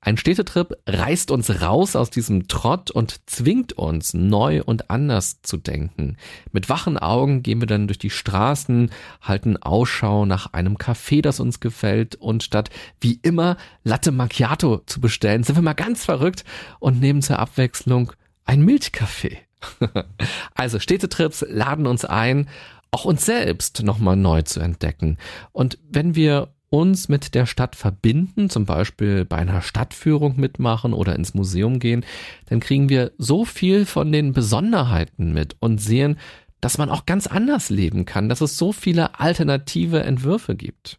Ein 0.02 0.16
Städtetrip 0.16 0.78
reißt 0.86 1.30
uns 1.30 1.60
raus 1.60 1.94
aus 1.94 2.08
diesem 2.08 2.48
Trott 2.48 2.90
und 2.90 3.20
zwingt 3.28 3.74
uns, 3.74 4.14
neu 4.14 4.62
und 4.62 4.90
anders 4.90 5.42
zu 5.42 5.58
denken. 5.58 6.16
Mit 6.52 6.70
wachen 6.70 6.96
Augen 6.96 7.42
gehen 7.42 7.60
wir 7.60 7.66
dann 7.66 7.86
durch 7.86 7.98
die 7.98 8.08
Straßen, 8.08 8.90
halten 9.20 9.58
Ausschau 9.58 10.24
nach 10.24 10.54
einem 10.54 10.78
Café, 10.78 11.20
das 11.20 11.38
uns 11.38 11.60
gefällt 11.60 12.14
und 12.16 12.42
statt 12.42 12.70
wie 13.00 13.20
immer 13.22 13.58
Latte 13.84 14.10
Macchiato 14.10 14.78
zu 14.86 15.02
bestellen, 15.02 15.42
sind 15.42 15.56
wir 15.56 15.62
mal 15.62 15.74
ganz 15.74 16.06
verrückt 16.06 16.44
und 16.78 16.98
nehmen 16.98 17.20
zur 17.20 17.38
Abwechslung 17.38 18.12
ein 18.46 18.62
Milchkaffee. 18.62 19.38
also 20.54 20.78
Städtetrips 20.78 21.44
laden 21.46 21.86
uns 21.86 22.06
ein, 22.06 22.48
auch 22.90 23.04
uns 23.04 23.26
selbst 23.26 23.82
nochmal 23.82 24.16
neu 24.16 24.40
zu 24.42 24.60
entdecken. 24.60 25.18
Und 25.52 25.78
wenn 25.90 26.14
wir 26.14 26.54
uns 26.70 27.08
mit 27.08 27.34
der 27.34 27.46
Stadt 27.46 27.76
verbinden, 27.76 28.48
zum 28.48 28.64
Beispiel 28.64 29.24
bei 29.24 29.36
einer 29.36 29.60
Stadtführung 29.60 30.38
mitmachen 30.38 30.92
oder 30.92 31.16
ins 31.16 31.34
Museum 31.34 31.80
gehen, 31.80 32.04
dann 32.46 32.60
kriegen 32.60 32.88
wir 32.88 33.12
so 33.18 33.44
viel 33.44 33.84
von 33.84 34.10
den 34.12 34.32
Besonderheiten 34.32 35.32
mit 35.32 35.56
und 35.58 35.80
sehen, 35.80 36.16
dass 36.60 36.78
man 36.78 36.88
auch 36.88 37.06
ganz 37.06 37.26
anders 37.26 37.70
leben 37.70 38.04
kann, 38.04 38.28
dass 38.28 38.40
es 38.40 38.56
so 38.56 38.72
viele 38.72 39.18
alternative 39.18 40.02
Entwürfe 40.02 40.54
gibt. 40.54 40.98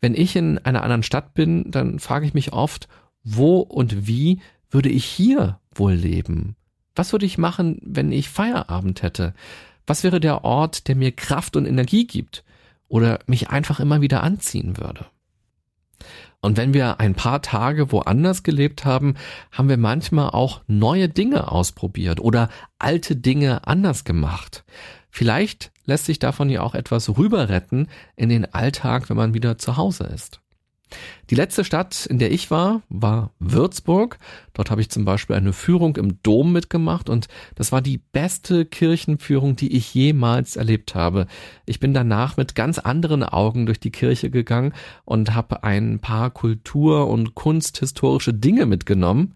Wenn 0.00 0.14
ich 0.14 0.36
in 0.36 0.58
einer 0.58 0.82
anderen 0.82 1.02
Stadt 1.02 1.34
bin, 1.34 1.70
dann 1.70 1.98
frage 1.98 2.26
ich 2.26 2.34
mich 2.34 2.52
oft, 2.52 2.88
wo 3.24 3.60
und 3.60 4.06
wie 4.06 4.40
würde 4.70 4.90
ich 4.90 5.04
hier 5.04 5.58
wohl 5.74 5.94
leben? 5.94 6.54
Was 6.94 7.12
würde 7.12 7.26
ich 7.26 7.38
machen, 7.38 7.78
wenn 7.82 8.12
ich 8.12 8.28
Feierabend 8.28 9.02
hätte? 9.02 9.34
Was 9.86 10.04
wäre 10.04 10.20
der 10.20 10.44
Ort, 10.44 10.88
der 10.88 10.96
mir 10.96 11.12
Kraft 11.12 11.56
und 11.56 11.66
Energie 11.66 12.06
gibt? 12.06 12.44
Oder 12.88 13.20
mich 13.26 13.50
einfach 13.50 13.80
immer 13.80 14.00
wieder 14.00 14.22
anziehen 14.22 14.76
würde. 14.76 15.06
Und 16.40 16.56
wenn 16.56 16.74
wir 16.74 17.00
ein 17.00 17.14
paar 17.14 17.42
Tage 17.42 17.90
woanders 17.90 18.42
gelebt 18.42 18.84
haben, 18.84 19.14
haben 19.50 19.68
wir 19.68 19.78
manchmal 19.78 20.30
auch 20.30 20.60
neue 20.66 21.08
Dinge 21.08 21.50
ausprobiert 21.50 22.20
oder 22.20 22.50
alte 22.78 23.16
Dinge 23.16 23.66
anders 23.66 24.04
gemacht. 24.04 24.64
Vielleicht 25.10 25.72
lässt 25.86 26.04
sich 26.04 26.18
davon 26.18 26.50
ja 26.50 26.62
auch 26.62 26.74
etwas 26.74 27.16
rüberretten 27.16 27.88
in 28.16 28.28
den 28.28 28.44
Alltag, 28.52 29.08
wenn 29.08 29.16
man 29.16 29.34
wieder 29.34 29.58
zu 29.58 29.76
Hause 29.76 30.04
ist. 30.04 30.40
Die 31.30 31.34
letzte 31.34 31.64
Stadt, 31.64 32.06
in 32.06 32.18
der 32.18 32.30
ich 32.30 32.50
war, 32.50 32.82
war 32.88 33.32
Würzburg. 33.40 34.18
Dort 34.54 34.70
habe 34.70 34.80
ich 34.80 34.90
zum 34.90 35.04
Beispiel 35.04 35.34
eine 35.34 35.52
Führung 35.52 35.96
im 35.96 36.22
Dom 36.22 36.52
mitgemacht 36.52 37.10
und 37.10 37.26
das 37.56 37.72
war 37.72 37.82
die 37.82 37.98
beste 37.98 38.64
Kirchenführung, 38.64 39.56
die 39.56 39.76
ich 39.76 39.92
jemals 39.94 40.56
erlebt 40.56 40.94
habe. 40.94 41.26
Ich 41.64 41.80
bin 41.80 41.92
danach 41.92 42.36
mit 42.36 42.54
ganz 42.54 42.78
anderen 42.78 43.24
Augen 43.24 43.66
durch 43.66 43.80
die 43.80 43.90
Kirche 43.90 44.30
gegangen 44.30 44.72
und 45.04 45.34
habe 45.34 45.64
ein 45.64 45.98
paar 45.98 46.30
Kultur- 46.30 47.08
und 47.08 47.34
kunsthistorische 47.34 48.32
Dinge 48.32 48.66
mitgenommen 48.66 49.34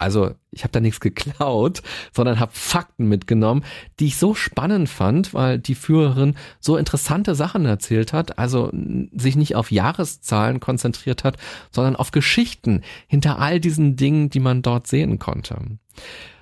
also 0.00 0.30
ich 0.50 0.62
habe 0.64 0.72
da 0.72 0.80
nichts 0.80 1.00
geklaut, 1.00 1.82
sondern 2.12 2.40
habe 2.40 2.52
Fakten 2.54 3.08
mitgenommen, 3.08 3.64
die 3.98 4.06
ich 4.06 4.16
so 4.16 4.34
spannend 4.34 4.88
fand, 4.88 5.34
weil 5.34 5.58
die 5.58 5.74
Führerin 5.74 6.34
so 6.58 6.76
interessante 6.76 7.34
Sachen 7.34 7.66
erzählt 7.66 8.12
hat, 8.12 8.38
also 8.38 8.70
sich 9.12 9.36
nicht 9.36 9.56
auf 9.56 9.70
Jahreszahlen 9.70 10.58
konzentriert 10.58 11.22
hat, 11.22 11.36
sondern 11.70 11.96
auf 11.96 12.10
Geschichten 12.10 12.82
hinter 13.06 13.38
all 13.38 13.60
diesen 13.60 13.96
Dingen, 13.96 14.30
die 14.30 14.40
man 14.40 14.62
dort 14.62 14.86
sehen 14.86 15.18
konnte. 15.18 15.56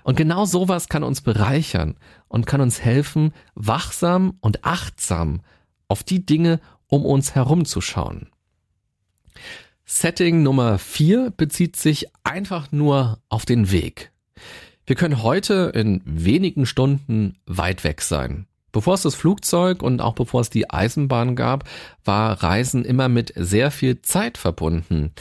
Und 0.05 0.17
genau 0.17 0.45
sowas 0.45 0.89
kann 0.89 1.03
uns 1.03 1.21
bereichern 1.21 1.97
und 2.29 2.47
kann 2.47 2.61
uns 2.61 2.81
helfen, 2.81 3.33
wachsam 3.55 4.35
und 4.41 4.65
achtsam 4.65 5.41
auf 5.89 6.03
die 6.03 6.25
Dinge 6.25 6.61
um 6.87 7.05
uns 7.05 7.35
herum 7.35 7.65
zu 7.65 7.81
schauen. 7.81 8.29
Setting 9.91 10.43
Nummer 10.43 10.77
vier 10.77 11.33
bezieht 11.35 11.75
sich 11.75 12.09
einfach 12.23 12.71
nur 12.73 13.21
auf 13.31 13.47
den 13.47 13.71
Weg. 13.71 14.13
Wir 14.85 14.97
können 14.97 15.23
heute 15.23 15.73
in 15.75 16.03
wenigen 16.05 16.67
Stunden 16.67 17.39
weit 17.47 17.85
weg 17.85 18.03
sein. 18.03 18.47
Bevor 18.71 18.93
es 18.95 19.03
das 19.03 19.15
Flugzeug 19.15 19.83
und 19.83 20.03
auch 20.03 20.13
bevor 20.13 20.43
es 20.43 20.51
die 20.51 20.69
Eisenbahn 20.69 21.37
gab, 21.37 21.65
war 22.05 22.43
Reisen 22.43 22.85
immer 22.85 23.09
mit 23.09 23.33
sehr 23.35 23.71
viel 23.71 24.03
Zeit 24.03 24.37
verbunden. 24.37 25.13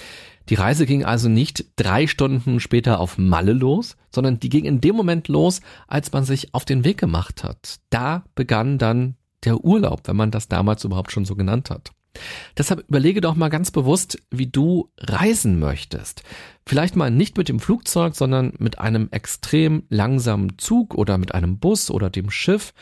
Die 0.50 0.56
Reise 0.56 0.86
ging 0.86 1.06
also 1.06 1.30
nicht 1.30 1.66
drei 1.78 2.06
Stunden 2.06 2.60
später 2.60 3.00
auf 3.00 3.18
Malle 3.18 3.54
los, 3.54 3.96
sondern 4.14 4.38
die 4.42 4.50
ging 4.50 4.66
in 4.66 4.82
dem 4.82 4.98
Moment 4.98 5.30
los, 5.30 5.62
als 5.88 6.12
man 6.12 6.26
sich 6.26 6.54
auf 6.54 6.66
den 6.66 6.84
Weg 6.84 6.98
gemacht 6.98 7.46
hat. 7.46 7.78
Da 7.90 8.26
begann 8.36 8.78
dann 8.78 9.16
der 9.46 9.64
Urlaub, 9.64 10.02
wenn 10.10 10.18
man 10.18 10.32
das 10.32 10.50
damals 10.50 10.84
überhaupt 10.84 11.14
schon 11.14 11.24
so 11.24 11.38
genannt 11.38 11.70
hat. 11.70 11.94
Deshalb 12.58 12.88
überlege 12.88 13.22
doch 13.22 13.36
mal 13.36 13.50
ganz 13.50 13.72
bewusst, 13.72 14.18
wie 14.32 14.48
du 14.48 14.90
reisen 14.98 15.60
möchtest. 15.60 16.24
Vielleicht 16.66 16.96
mal 16.96 17.12
nicht 17.12 17.38
mit 17.38 17.50
dem 17.50 17.60
Flugzeug, 17.60 18.16
sondern 18.16 18.54
mit 18.60 18.80
einem 18.80 19.10
extrem 19.12 19.84
langsamen 19.90 20.58
Zug 20.58 20.96
oder 20.96 21.18
mit 21.18 21.34
einem 21.34 21.60
Bus 21.60 21.90
oder 21.92 22.10
dem 22.10 22.30
Schiff 22.30 22.74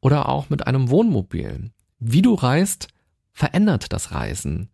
oder 0.00 0.28
auch 0.28 0.50
mit 0.50 0.66
einem 0.66 0.90
Wohnmobil. 0.90 1.70
Wie 1.98 2.22
du 2.22 2.34
reist, 2.34 2.88
verändert 3.32 3.92
das 3.92 4.12
Reisen. 4.12 4.68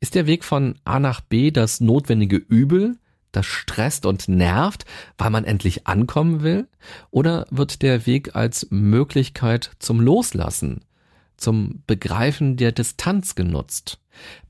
Ist 0.00 0.14
der 0.14 0.26
Weg 0.26 0.44
von 0.44 0.74
A 0.84 0.98
nach 0.98 1.20
B 1.20 1.50
das 1.50 1.80
notwendige 1.80 2.36
Übel, 2.36 2.98
das 3.32 3.46
stresst 3.46 4.06
und 4.06 4.28
nervt, 4.28 4.84
weil 5.18 5.30
man 5.30 5.44
endlich 5.44 5.86
ankommen 5.86 6.42
will? 6.42 6.68
Oder 7.10 7.46
wird 7.50 7.82
der 7.82 8.06
Weg 8.06 8.36
als 8.36 8.66
Möglichkeit 8.70 9.70
zum 9.78 10.00
Loslassen, 10.00 10.84
zum 11.36 11.82
Begreifen 11.86 12.56
der 12.56 12.72
Distanz 12.72 13.34
genutzt, 13.34 13.98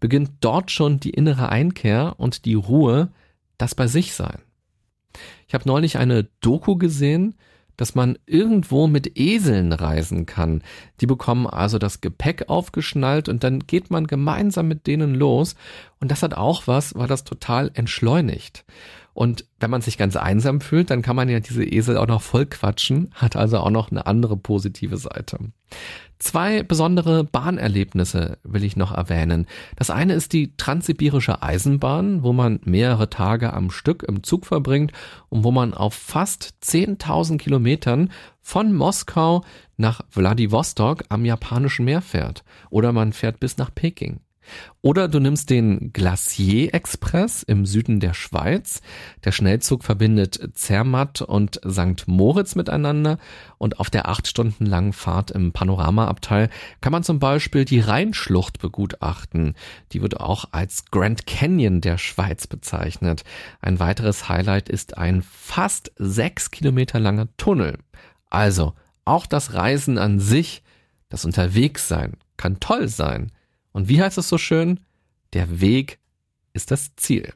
beginnt 0.00 0.30
dort 0.40 0.70
schon 0.70 1.00
die 1.00 1.10
innere 1.10 1.48
Einkehr 1.48 2.14
und 2.18 2.44
die 2.44 2.54
Ruhe, 2.54 3.10
das 3.58 3.74
bei 3.74 3.86
sich 3.86 4.14
sein. 4.14 4.40
Ich 5.46 5.54
habe 5.54 5.68
neulich 5.68 5.98
eine 5.98 6.24
Doku 6.40 6.76
gesehen, 6.76 7.34
dass 7.76 7.94
man 7.94 8.18
irgendwo 8.26 8.86
mit 8.86 9.18
Eseln 9.18 9.72
reisen 9.72 10.26
kann. 10.26 10.62
Die 11.00 11.06
bekommen 11.06 11.46
also 11.46 11.78
das 11.78 12.00
Gepäck 12.00 12.48
aufgeschnallt 12.48 13.28
und 13.28 13.42
dann 13.42 13.60
geht 13.60 13.90
man 13.90 14.06
gemeinsam 14.06 14.68
mit 14.68 14.86
denen 14.86 15.14
los. 15.14 15.56
Und 16.00 16.10
das 16.10 16.22
hat 16.22 16.34
auch 16.34 16.66
was, 16.66 16.94
weil 16.94 17.08
das 17.08 17.24
total 17.24 17.70
entschleunigt. 17.74 18.64
Und 19.14 19.46
wenn 19.60 19.70
man 19.70 19.80
sich 19.80 19.96
ganz 19.96 20.16
einsam 20.16 20.60
fühlt, 20.60 20.90
dann 20.90 21.00
kann 21.00 21.16
man 21.16 21.28
ja 21.28 21.40
diese 21.40 21.64
Esel 21.64 21.96
auch 21.96 22.08
noch 22.08 22.20
voll 22.20 22.46
quatschen, 22.46 23.10
hat 23.14 23.36
also 23.36 23.58
auch 23.58 23.70
noch 23.70 23.90
eine 23.90 24.06
andere 24.06 24.36
positive 24.36 24.96
Seite. 24.96 25.38
Zwei 26.18 26.62
besondere 26.62 27.22
Bahnerlebnisse 27.22 28.38
will 28.42 28.64
ich 28.64 28.76
noch 28.76 28.92
erwähnen. 28.92 29.46
Das 29.76 29.90
eine 29.90 30.14
ist 30.14 30.32
die 30.32 30.56
Transsibirische 30.56 31.42
Eisenbahn, 31.42 32.22
wo 32.22 32.32
man 32.32 32.60
mehrere 32.64 33.10
Tage 33.10 33.52
am 33.52 33.70
Stück 33.70 34.02
im 34.02 34.22
Zug 34.22 34.46
verbringt 34.46 34.92
und 35.28 35.44
wo 35.44 35.50
man 35.50 35.74
auf 35.74 35.94
fast 35.94 36.54
10.000 36.62 37.38
Kilometern 37.38 38.10
von 38.40 38.72
Moskau 38.72 39.44
nach 39.76 40.00
Wladiwostok 40.12 41.04
am 41.08 41.24
japanischen 41.24 41.84
Meer 41.84 42.00
fährt. 42.00 42.44
Oder 42.70 42.92
man 42.92 43.12
fährt 43.12 43.38
bis 43.38 43.58
nach 43.58 43.74
Peking. 43.74 44.20
Oder 44.82 45.08
du 45.08 45.20
nimmst 45.20 45.50
den 45.50 45.92
Glacier 45.92 46.74
Express 46.74 47.42
im 47.42 47.66
Süden 47.66 48.00
der 48.00 48.14
Schweiz. 48.14 48.82
Der 49.24 49.32
Schnellzug 49.32 49.84
verbindet 49.84 50.50
Zermatt 50.54 51.22
und 51.22 51.60
St. 51.68 52.06
Moritz 52.06 52.54
miteinander 52.54 53.18
und 53.58 53.80
auf 53.80 53.90
der 53.90 54.08
acht 54.08 54.26
Stunden 54.26 54.66
langen 54.66 54.92
Fahrt 54.92 55.30
im 55.30 55.52
Panoramaabteil 55.52 56.50
kann 56.80 56.92
man 56.92 57.02
zum 57.02 57.18
Beispiel 57.18 57.64
die 57.64 57.80
Rheinschlucht 57.80 58.58
begutachten. 58.58 59.54
Die 59.92 60.02
wird 60.02 60.20
auch 60.20 60.46
als 60.52 60.86
Grand 60.90 61.26
Canyon 61.26 61.80
der 61.80 61.98
Schweiz 61.98 62.46
bezeichnet. 62.46 63.24
Ein 63.60 63.78
weiteres 63.78 64.28
Highlight 64.28 64.68
ist 64.68 64.98
ein 64.98 65.22
fast 65.22 65.92
sechs 65.96 66.50
Kilometer 66.50 67.00
langer 67.00 67.28
Tunnel. 67.36 67.78
Also, 68.30 68.74
auch 69.04 69.26
das 69.26 69.54
Reisen 69.54 69.98
an 69.98 70.18
sich, 70.18 70.62
das 71.08 71.24
Unterwegssein, 71.24 72.14
kann 72.36 72.60
toll 72.60 72.88
sein. 72.88 73.30
Und 73.74 73.88
wie 73.88 74.00
heißt 74.00 74.16
es 74.16 74.28
so 74.28 74.38
schön? 74.38 74.80
Der 75.34 75.60
Weg 75.60 75.98
ist 76.54 76.70
das 76.70 76.94
Ziel. 76.96 77.34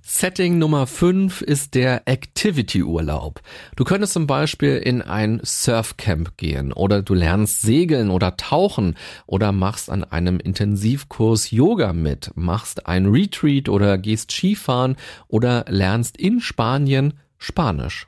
Setting 0.00 0.58
Nummer 0.58 0.86
5 0.86 1.40
ist 1.40 1.74
der 1.74 2.06
Activity-Urlaub. 2.06 3.40
Du 3.74 3.84
könntest 3.84 4.12
zum 4.12 4.26
Beispiel 4.26 4.76
in 4.76 5.02
ein 5.02 5.40
Surfcamp 5.42 6.36
gehen 6.36 6.72
oder 6.72 7.02
du 7.02 7.14
lernst 7.14 7.62
segeln 7.62 8.10
oder 8.10 8.36
tauchen 8.36 8.96
oder 9.26 9.50
machst 9.50 9.90
an 9.90 10.04
einem 10.04 10.38
Intensivkurs 10.38 11.50
Yoga 11.50 11.92
mit, 11.92 12.30
machst 12.36 12.86
ein 12.86 13.06
Retreat 13.06 13.68
oder 13.68 13.98
gehst 13.98 14.30
Skifahren 14.30 14.96
oder 15.26 15.64
lernst 15.68 16.18
in 16.18 16.40
Spanien 16.40 17.14
Spanisch. 17.38 18.06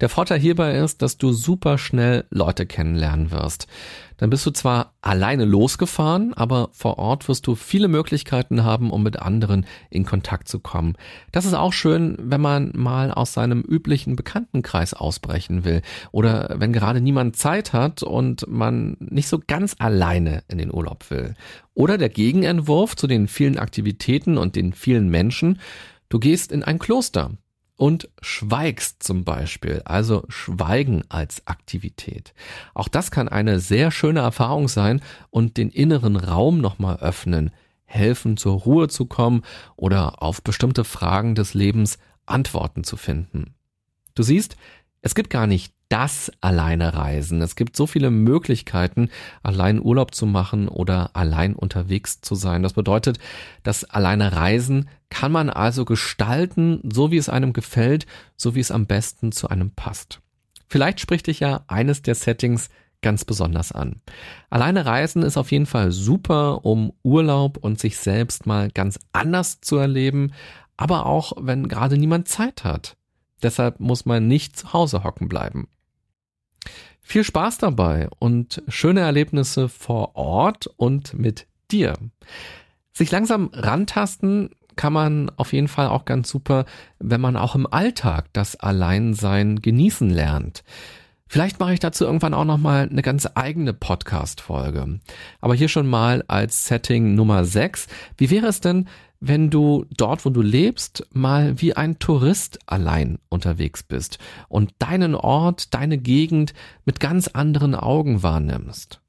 Der 0.00 0.08
Vorteil 0.08 0.38
hierbei 0.38 0.76
ist, 0.76 1.02
dass 1.02 1.18
du 1.18 1.32
super 1.32 1.78
schnell 1.78 2.24
Leute 2.30 2.66
kennenlernen 2.66 3.30
wirst. 3.30 3.66
Dann 4.20 4.28
bist 4.28 4.44
du 4.44 4.50
zwar 4.50 4.92
alleine 5.00 5.46
losgefahren, 5.46 6.34
aber 6.34 6.68
vor 6.72 6.98
Ort 6.98 7.26
wirst 7.26 7.46
du 7.46 7.54
viele 7.54 7.88
Möglichkeiten 7.88 8.64
haben, 8.64 8.90
um 8.90 9.02
mit 9.02 9.18
anderen 9.18 9.64
in 9.88 10.04
Kontakt 10.04 10.46
zu 10.46 10.58
kommen. 10.58 10.96
Das 11.32 11.46
ist 11.46 11.54
auch 11.54 11.72
schön, 11.72 12.18
wenn 12.20 12.42
man 12.42 12.70
mal 12.74 13.12
aus 13.12 13.32
seinem 13.32 13.62
üblichen 13.62 14.16
Bekanntenkreis 14.16 14.92
ausbrechen 14.92 15.64
will 15.64 15.80
oder 16.12 16.54
wenn 16.58 16.74
gerade 16.74 17.00
niemand 17.00 17.36
Zeit 17.36 17.72
hat 17.72 18.02
und 18.02 18.46
man 18.46 18.98
nicht 19.00 19.28
so 19.28 19.40
ganz 19.46 19.76
alleine 19.78 20.42
in 20.48 20.58
den 20.58 20.72
Urlaub 20.72 21.10
will. 21.10 21.34
Oder 21.72 21.96
der 21.96 22.10
Gegenentwurf 22.10 22.96
zu 22.96 23.06
den 23.06 23.26
vielen 23.26 23.58
Aktivitäten 23.58 24.36
und 24.36 24.54
den 24.54 24.74
vielen 24.74 25.08
Menschen. 25.08 25.58
Du 26.10 26.18
gehst 26.18 26.52
in 26.52 26.62
ein 26.62 26.78
Kloster 26.78 27.30
und 27.80 28.10
schweigst 28.20 29.02
zum 29.02 29.24
Beispiel, 29.24 29.80
also 29.86 30.24
Schweigen 30.28 31.02
als 31.08 31.46
Aktivität. 31.46 32.34
Auch 32.74 32.88
das 32.88 33.10
kann 33.10 33.26
eine 33.26 33.58
sehr 33.58 33.90
schöne 33.90 34.20
Erfahrung 34.20 34.68
sein 34.68 35.00
und 35.30 35.56
den 35.56 35.70
inneren 35.70 36.16
Raum 36.16 36.58
nochmal 36.58 36.98
öffnen, 36.98 37.52
helfen 37.86 38.36
zur 38.36 38.58
Ruhe 38.60 38.88
zu 38.88 39.06
kommen 39.06 39.44
oder 39.76 40.22
auf 40.22 40.42
bestimmte 40.42 40.84
Fragen 40.84 41.34
des 41.34 41.54
Lebens 41.54 41.98
Antworten 42.26 42.84
zu 42.84 42.98
finden. 42.98 43.54
Du 44.14 44.22
siehst, 44.22 44.56
es 45.00 45.14
gibt 45.14 45.30
gar 45.30 45.46
nicht 45.46 45.72
das 45.90 46.30
alleine 46.40 46.94
reisen. 46.94 47.42
Es 47.42 47.56
gibt 47.56 47.76
so 47.76 47.86
viele 47.86 48.10
Möglichkeiten, 48.10 49.10
allein 49.42 49.82
Urlaub 49.82 50.14
zu 50.14 50.24
machen 50.24 50.68
oder 50.68 51.10
allein 51.14 51.54
unterwegs 51.54 52.20
zu 52.20 52.36
sein. 52.36 52.62
Das 52.62 52.74
bedeutet, 52.74 53.18
das 53.64 53.84
alleine 53.84 54.32
Reisen 54.32 54.88
kann 55.10 55.32
man 55.32 55.50
also 55.50 55.84
gestalten, 55.84 56.80
so 56.90 57.10
wie 57.10 57.16
es 57.16 57.28
einem 57.28 57.52
gefällt, 57.52 58.06
so 58.36 58.54
wie 58.54 58.60
es 58.60 58.70
am 58.70 58.86
besten 58.86 59.32
zu 59.32 59.48
einem 59.48 59.72
passt. 59.72 60.20
Vielleicht 60.68 61.00
spricht 61.00 61.26
dich 61.26 61.40
ja 61.40 61.64
eines 61.66 62.02
der 62.02 62.14
Settings 62.14 62.70
ganz 63.02 63.24
besonders 63.24 63.72
an. 63.72 64.00
Alleine 64.48 64.86
reisen 64.86 65.24
ist 65.24 65.36
auf 65.36 65.50
jeden 65.50 65.66
Fall 65.66 65.90
super, 65.90 66.64
um 66.64 66.92
Urlaub 67.02 67.56
und 67.56 67.80
sich 67.80 67.98
selbst 67.98 68.46
mal 68.46 68.70
ganz 68.70 69.00
anders 69.12 69.60
zu 69.60 69.76
erleben, 69.76 70.32
aber 70.76 71.06
auch 71.06 71.32
wenn 71.40 71.66
gerade 71.66 71.98
niemand 71.98 72.28
Zeit 72.28 72.62
hat. 72.62 72.96
Deshalb 73.42 73.80
muss 73.80 74.04
man 74.04 74.28
nicht 74.28 74.56
zu 74.56 74.72
Hause 74.72 75.02
hocken 75.02 75.28
bleiben. 75.28 75.68
Viel 77.10 77.24
Spaß 77.24 77.58
dabei 77.58 78.08
und 78.20 78.62
schöne 78.68 79.00
Erlebnisse 79.00 79.68
vor 79.68 80.14
Ort 80.14 80.68
und 80.76 81.12
mit 81.12 81.48
dir. 81.72 81.94
Sich 82.92 83.10
langsam 83.10 83.50
rantasten 83.52 84.50
kann 84.76 84.92
man 84.92 85.28
auf 85.30 85.52
jeden 85.52 85.66
Fall 85.66 85.88
auch 85.88 86.04
ganz 86.04 86.30
super, 86.30 86.66
wenn 87.00 87.20
man 87.20 87.36
auch 87.36 87.56
im 87.56 87.66
Alltag 87.66 88.26
das 88.32 88.54
Alleinsein 88.54 89.60
genießen 89.60 90.08
lernt. 90.08 90.62
Vielleicht 91.26 91.58
mache 91.58 91.72
ich 91.72 91.80
dazu 91.80 92.04
irgendwann 92.04 92.32
auch 92.32 92.44
noch 92.44 92.58
mal 92.58 92.88
eine 92.88 93.02
ganz 93.02 93.28
eigene 93.34 93.72
Podcast 93.72 94.40
Folge. 94.40 95.00
Aber 95.40 95.56
hier 95.56 95.68
schon 95.68 95.88
mal 95.88 96.22
als 96.28 96.66
Setting 96.66 97.16
Nummer 97.16 97.44
6. 97.44 97.88
Wie 98.18 98.30
wäre 98.30 98.46
es 98.46 98.60
denn, 98.60 98.88
wenn 99.20 99.50
du 99.50 99.84
dort, 99.96 100.24
wo 100.24 100.30
du 100.30 100.40
lebst, 100.40 101.06
mal 101.12 101.60
wie 101.60 101.76
ein 101.76 101.98
Tourist 101.98 102.58
allein 102.66 103.18
unterwegs 103.28 103.82
bist 103.82 104.18
und 104.48 104.72
deinen 104.78 105.14
Ort, 105.14 105.74
deine 105.74 105.98
Gegend 105.98 106.54
mit 106.86 107.00
ganz 107.00 107.28
anderen 107.28 107.74
Augen 107.74 108.22
wahrnimmst. 108.22 109.00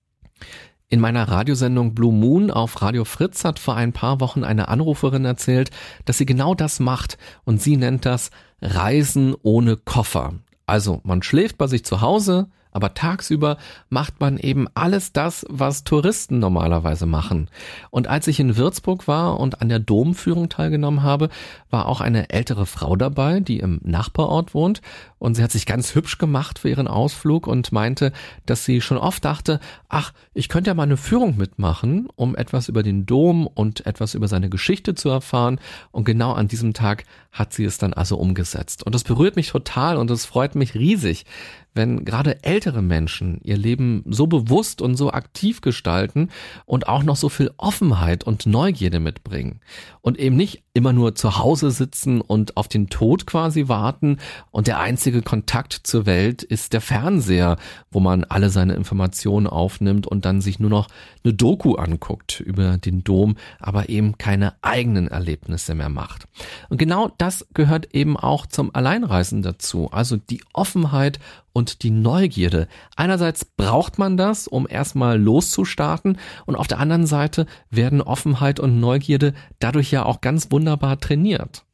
In 0.89 0.99
meiner 0.99 1.29
Radiosendung 1.29 1.95
Blue 1.95 2.11
Moon 2.11 2.51
auf 2.51 2.81
Radio 2.81 3.05
Fritz 3.05 3.45
hat 3.45 3.59
vor 3.59 3.75
ein 3.75 3.93
paar 3.93 4.19
Wochen 4.19 4.43
eine 4.43 4.67
Anruferin 4.67 5.23
erzählt, 5.23 5.71
dass 6.03 6.17
sie 6.17 6.25
genau 6.25 6.53
das 6.53 6.81
macht 6.81 7.17
und 7.45 7.61
sie 7.61 7.77
nennt 7.77 8.05
das 8.05 8.29
Reisen 8.61 9.33
ohne 9.41 9.77
Koffer. 9.77 10.33
Also 10.65 10.99
man 11.05 11.23
schläft 11.23 11.57
bei 11.57 11.67
sich 11.67 11.85
zu 11.85 12.01
Hause, 12.01 12.49
aber 12.71 12.93
tagsüber 12.93 13.57
macht 13.89 14.19
man 14.19 14.37
eben 14.37 14.67
alles 14.73 15.13
das, 15.13 15.45
was 15.49 15.83
Touristen 15.83 16.39
normalerweise 16.39 17.05
machen. 17.05 17.49
Und 17.89 18.07
als 18.07 18.27
ich 18.27 18.39
in 18.39 18.57
Würzburg 18.57 19.07
war 19.07 19.39
und 19.39 19.61
an 19.61 19.69
der 19.69 19.79
Domführung 19.79 20.49
teilgenommen 20.49 21.03
habe, 21.03 21.29
war 21.69 21.87
auch 21.87 22.01
eine 22.01 22.29
ältere 22.29 22.65
Frau 22.65 22.95
dabei, 22.95 23.39
die 23.39 23.59
im 23.59 23.79
Nachbarort 23.83 24.53
wohnt. 24.53 24.81
Und 25.19 25.35
sie 25.35 25.43
hat 25.43 25.51
sich 25.51 25.65
ganz 25.65 25.93
hübsch 25.93 26.17
gemacht 26.17 26.59
für 26.59 26.69
ihren 26.69 26.87
Ausflug 26.87 27.45
und 27.47 27.71
meinte, 27.71 28.11
dass 28.45 28.65
sie 28.65 28.81
schon 28.81 28.97
oft 28.97 29.23
dachte, 29.23 29.59
ach, 29.87 30.13
ich 30.33 30.49
könnte 30.49 30.69
ja 30.69 30.73
mal 30.73 30.83
eine 30.83 30.97
Führung 30.97 31.37
mitmachen, 31.37 32.07
um 32.15 32.35
etwas 32.35 32.69
über 32.69 32.81
den 32.81 33.05
Dom 33.05 33.45
und 33.47 33.85
etwas 33.85 34.15
über 34.15 34.27
seine 34.27 34.49
Geschichte 34.49 34.95
zu 34.95 35.09
erfahren. 35.09 35.59
Und 35.91 36.05
genau 36.05 36.33
an 36.33 36.47
diesem 36.47 36.73
Tag 36.73 37.05
hat 37.31 37.53
sie 37.53 37.65
es 37.65 37.77
dann 37.77 37.93
also 37.93 38.17
umgesetzt. 38.17 38.83
Und 38.83 38.95
das 38.95 39.03
berührt 39.03 39.35
mich 39.35 39.49
total 39.49 39.97
und 39.97 40.09
es 40.11 40.25
freut 40.25 40.55
mich 40.55 40.75
riesig, 40.75 41.25
wenn 41.73 42.03
gerade 42.03 42.43
ältere 42.43 42.81
Menschen 42.81 43.39
ihr 43.43 43.57
Leben 43.57 44.03
so 44.07 44.27
bewusst 44.27 44.81
und 44.81 44.95
so 44.95 45.11
aktiv 45.11 45.61
gestalten 45.61 46.29
und 46.65 46.87
auch 46.87 47.03
noch 47.03 47.15
so 47.15 47.29
viel 47.29 47.51
Offenheit 47.57 48.23
und 48.23 48.45
Neugierde 48.45 48.99
mitbringen 48.99 49.61
und 50.01 50.19
eben 50.19 50.35
nicht 50.35 50.63
immer 50.73 50.93
nur 50.93 51.15
zu 51.15 51.37
Hause 51.37 51.71
sitzen 51.71 52.21
und 52.21 52.57
auf 52.57 52.67
den 52.67 52.89
Tod 52.89 53.25
quasi 53.25 53.67
warten 53.67 54.17
und 54.51 54.67
der 54.67 54.79
einzige 54.79 55.21
Kontakt 55.21 55.73
zur 55.83 56.05
Welt 56.05 56.43
ist 56.43 56.73
der 56.73 56.81
Fernseher, 56.81 57.57
wo 57.89 57.99
man 57.99 58.23
alle 58.25 58.49
seine 58.49 58.73
Informationen 58.73 59.47
aufnimmt 59.47 60.07
und 60.07 60.25
dann 60.25 60.41
sich 60.41 60.59
nur 60.59 60.69
noch 60.69 60.87
eine 61.23 61.33
Doku 61.33 61.75
anguckt 61.75 62.39
über 62.39 62.77
den 62.77 63.03
Dom, 63.03 63.35
aber 63.59 63.89
eben 63.89 64.17
keine 64.17 64.53
eigenen 64.61 65.07
Erlebnisse 65.07 65.75
mehr 65.75 65.89
macht. 65.89 66.27
Und 66.69 66.77
genau 66.77 67.11
das 67.17 67.45
gehört 67.53 67.93
eben 67.93 68.17
auch 68.17 68.45
zum 68.45 68.73
Alleinreisen 68.73 69.41
dazu, 69.41 69.89
also 69.91 70.17
die 70.17 70.41
Offenheit 70.53 71.19
und 71.53 71.83
die 71.83 71.91
Neugierde. 71.91 72.67
Einerseits 72.95 73.45
braucht 73.45 73.99
man 73.99 74.17
das, 74.17 74.47
um 74.47 74.67
erstmal 74.69 75.19
loszustarten 75.19 76.17
und 76.45 76.55
auf 76.55 76.67
der 76.67 76.79
anderen 76.79 77.05
Seite 77.05 77.45
werden 77.69 78.01
Offenheit 78.01 78.59
und 78.59 78.79
Neugierde 78.79 79.33
dadurch 79.59 79.91
ja 79.91 80.05
auch 80.05 80.21
ganz 80.21 80.51
wunderbar 80.51 80.99
trainiert. 80.99 81.65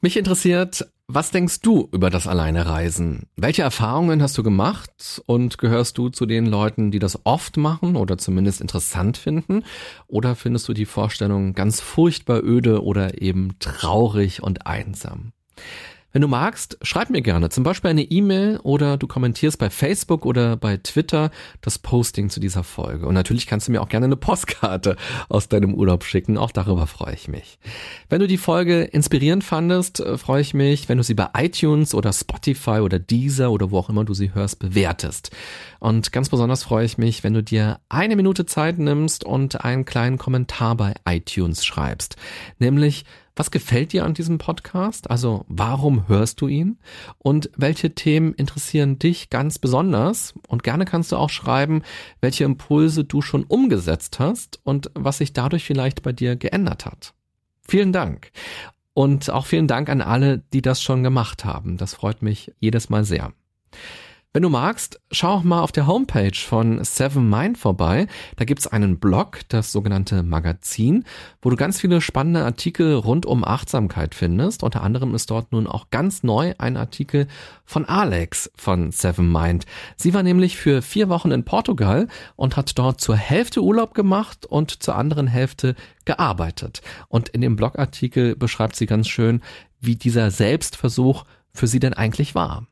Mich 0.00 0.16
interessiert, 0.16 0.86
was 1.12 1.32
denkst 1.32 1.60
du 1.60 1.88
über 1.90 2.08
das 2.08 2.28
Alleinereisen? 2.28 3.26
Welche 3.34 3.62
Erfahrungen 3.62 4.22
hast 4.22 4.38
du 4.38 4.44
gemacht 4.44 5.20
und 5.26 5.58
gehörst 5.58 5.98
du 5.98 6.08
zu 6.08 6.24
den 6.24 6.46
Leuten, 6.46 6.92
die 6.92 7.00
das 7.00 7.26
oft 7.26 7.56
machen 7.56 7.96
oder 7.96 8.16
zumindest 8.16 8.60
interessant 8.60 9.16
finden? 9.16 9.64
Oder 10.06 10.36
findest 10.36 10.68
du 10.68 10.72
die 10.72 10.86
Vorstellung 10.86 11.52
ganz 11.54 11.80
furchtbar 11.80 12.44
öde 12.44 12.84
oder 12.84 13.20
eben 13.20 13.58
traurig 13.58 14.40
und 14.40 14.68
einsam? 14.68 15.32
Wenn 16.12 16.22
du 16.22 16.28
magst, 16.28 16.76
schreib 16.82 17.10
mir 17.10 17.22
gerne 17.22 17.50
zum 17.50 17.62
Beispiel 17.62 17.90
eine 17.90 18.02
E-Mail 18.02 18.58
oder 18.64 18.96
du 18.96 19.06
kommentierst 19.06 19.58
bei 19.58 19.70
Facebook 19.70 20.26
oder 20.26 20.56
bei 20.56 20.76
Twitter 20.76 21.30
das 21.60 21.78
Posting 21.78 22.30
zu 22.30 22.40
dieser 22.40 22.64
Folge. 22.64 23.06
Und 23.06 23.14
natürlich 23.14 23.46
kannst 23.46 23.68
du 23.68 23.72
mir 23.72 23.80
auch 23.80 23.88
gerne 23.88 24.06
eine 24.06 24.16
Postkarte 24.16 24.96
aus 25.28 25.48
deinem 25.48 25.72
Urlaub 25.72 26.02
schicken. 26.02 26.36
Auch 26.36 26.50
darüber 26.50 26.88
freue 26.88 27.14
ich 27.14 27.28
mich. 27.28 27.60
Wenn 28.08 28.20
du 28.20 28.26
die 28.26 28.38
Folge 28.38 28.82
inspirierend 28.82 29.44
fandest, 29.44 30.00
äh, 30.00 30.18
freue 30.18 30.40
ich 30.40 30.52
mich, 30.52 30.88
wenn 30.88 30.98
du 30.98 31.04
sie 31.04 31.14
bei 31.14 31.28
iTunes 31.36 31.94
oder 31.94 32.12
Spotify 32.12 32.80
oder 32.80 32.98
Deezer 32.98 33.52
oder 33.52 33.70
wo 33.70 33.78
auch 33.78 33.88
immer 33.88 34.04
du 34.04 34.14
sie 34.14 34.34
hörst, 34.34 34.58
bewertest. 34.58 35.30
Und 35.78 36.10
ganz 36.10 36.28
besonders 36.28 36.64
freue 36.64 36.84
ich 36.84 36.98
mich, 36.98 37.22
wenn 37.22 37.34
du 37.34 37.42
dir 37.42 37.78
eine 37.88 38.16
Minute 38.16 38.46
Zeit 38.46 38.78
nimmst 38.78 39.22
und 39.22 39.64
einen 39.64 39.84
kleinen 39.84 40.18
Kommentar 40.18 40.74
bei 40.74 40.94
iTunes 41.06 41.64
schreibst. 41.64 42.16
Nämlich, 42.58 43.04
was 43.40 43.50
gefällt 43.50 43.94
dir 43.94 44.04
an 44.04 44.12
diesem 44.12 44.36
Podcast? 44.36 45.10
Also 45.10 45.46
warum 45.48 46.08
hörst 46.08 46.42
du 46.42 46.46
ihn? 46.46 46.78
Und 47.16 47.48
welche 47.56 47.94
Themen 47.94 48.34
interessieren 48.34 48.98
dich 48.98 49.30
ganz 49.30 49.58
besonders? 49.58 50.34
Und 50.46 50.62
gerne 50.62 50.84
kannst 50.84 51.10
du 51.10 51.16
auch 51.16 51.30
schreiben, 51.30 51.80
welche 52.20 52.44
Impulse 52.44 53.02
du 53.02 53.22
schon 53.22 53.44
umgesetzt 53.44 54.18
hast 54.18 54.60
und 54.62 54.90
was 54.92 55.16
sich 55.16 55.32
dadurch 55.32 55.64
vielleicht 55.64 56.02
bei 56.02 56.12
dir 56.12 56.36
geändert 56.36 56.84
hat. 56.84 57.14
Vielen 57.66 57.94
Dank. 57.94 58.30
Und 58.92 59.30
auch 59.30 59.46
vielen 59.46 59.68
Dank 59.68 59.88
an 59.88 60.02
alle, 60.02 60.42
die 60.52 60.60
das 60.60 60.82
schon 60.82 61.02
gemacht 61.02 61.46
haben. 61.46 61.78
Das 61.78 61.94
freut 61.94 62.20
mich 62.20 62.52
jedes 62.58 62.90
Mal 62.90 63.04
sehr. 63.04 63.32
Wenn 64.32 64.42
du 64.42 64.48
magst, 64.48 65.00
schau 65.10 65.30
auch 65.30 65.42
mal 65.42 65.60
auf 65.60 65.72
der 65.72 65.88
Homepage 65.88 66.36
von 66.36 66.84
Seven 66.84 67.28
Mind 67.28 67.58
vorbei. 67.58 68.06
Da 68.36 68.44
gibt's 68.44 68.68
einen 68.68 69.00
Blog, 69.00 69.40
das 69.48 69.72
sogenannte 69.72 70.22
Magazin, 70.22 71.02
wo 71.42 71.50
du 71.50 71.56
ganz 71.56 71.80
viele 71.80 72.00
spannende 72.00 72.44
Artikel 72.44 72.94
rund 72.94 73.26
um 73.26 73.44
Achtsamkeit 73.44 74.14
findest. 74.14 74.62
Unter 74.62 74.84
anderem 74.84 75.16
ist 75.16 75.32
dort 75.32 75.50
nun 75.50 75.66
auch 75.66 75.90
ganz 75.90 76.22
neu 76.22 76.54
ein 76.58 76.76
Artikel 76.76 77.26
von 77.64 77.86
Alex 77.86 78.52
von 78.54 78.92
Seven 78.92 79.32
Mind. 79.32 79.66
Sie 79.96 80.14
war 80.14 80.22
nämlich 80.22 80.56
für 80.56 80.80
vier 80.80 81.08
Wochen 81.08 81.32
in 81.32 81.44
Portugal 81.44 82.06
und 82.36 82.56
hat 82.56 82.78
dort 82.78 83.00
zur 83.00 83.16
Hälfte 83.16 83.64
Urlaub 83.64 83.94
gemacht 83.94 84.46
und 84.46 84.80
zur 84.80 84.94
anderen 84.94 85.26
Hälfte 85.26 85.74
gearbeitet. 86.04 86.82
Und 87.08 87.30
in 87.30 87.40
dem 87.40 87.56
Blogartikel 87.56 88.36
beschreibt 88.36 88.76
sie 88.76 88.86
ganz 88.86 89.08
schön, 89.08 89.42
wie 89.80 89.96
dieser 89.96 90.30
Selbstversuch 90.30 91.24
für 91.52 91.66
sie 91.66 91.80
denn 91.80 91.94
eigentlich 91.94 92.36
war. 92.36 92.68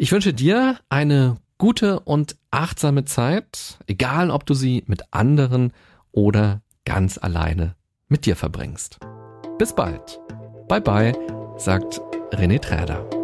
Ich 0.00 0.12
wünsche 0.12 0.32
dir 0.32 0.78
eine 0.88 1.38
gute 1.58 1.98
und 1.98 2.36
achtsame 2.52 3.04
Zeit, 3.04 3.78
egal 3.88 4.30
ob 4.30 4.46
du 4.46 4.54
sie 4.54 4.84
mit 4.86 5.02
anderen 5.12 5.72
oder 6.12 6.62
ganz 6.84 7.18
alleine 7.18 7.74
mit 8.06 8.24
dir 8.24 8.36
verbringst. 8.36 9.00
Bis 9.58 9.74
bald. 9.74 10.20
Bye 10.68 10.80
bye, 10.80 11.12
sagt 11.56 12.00
René 12.30 12.60
Träder. 12.60 13.17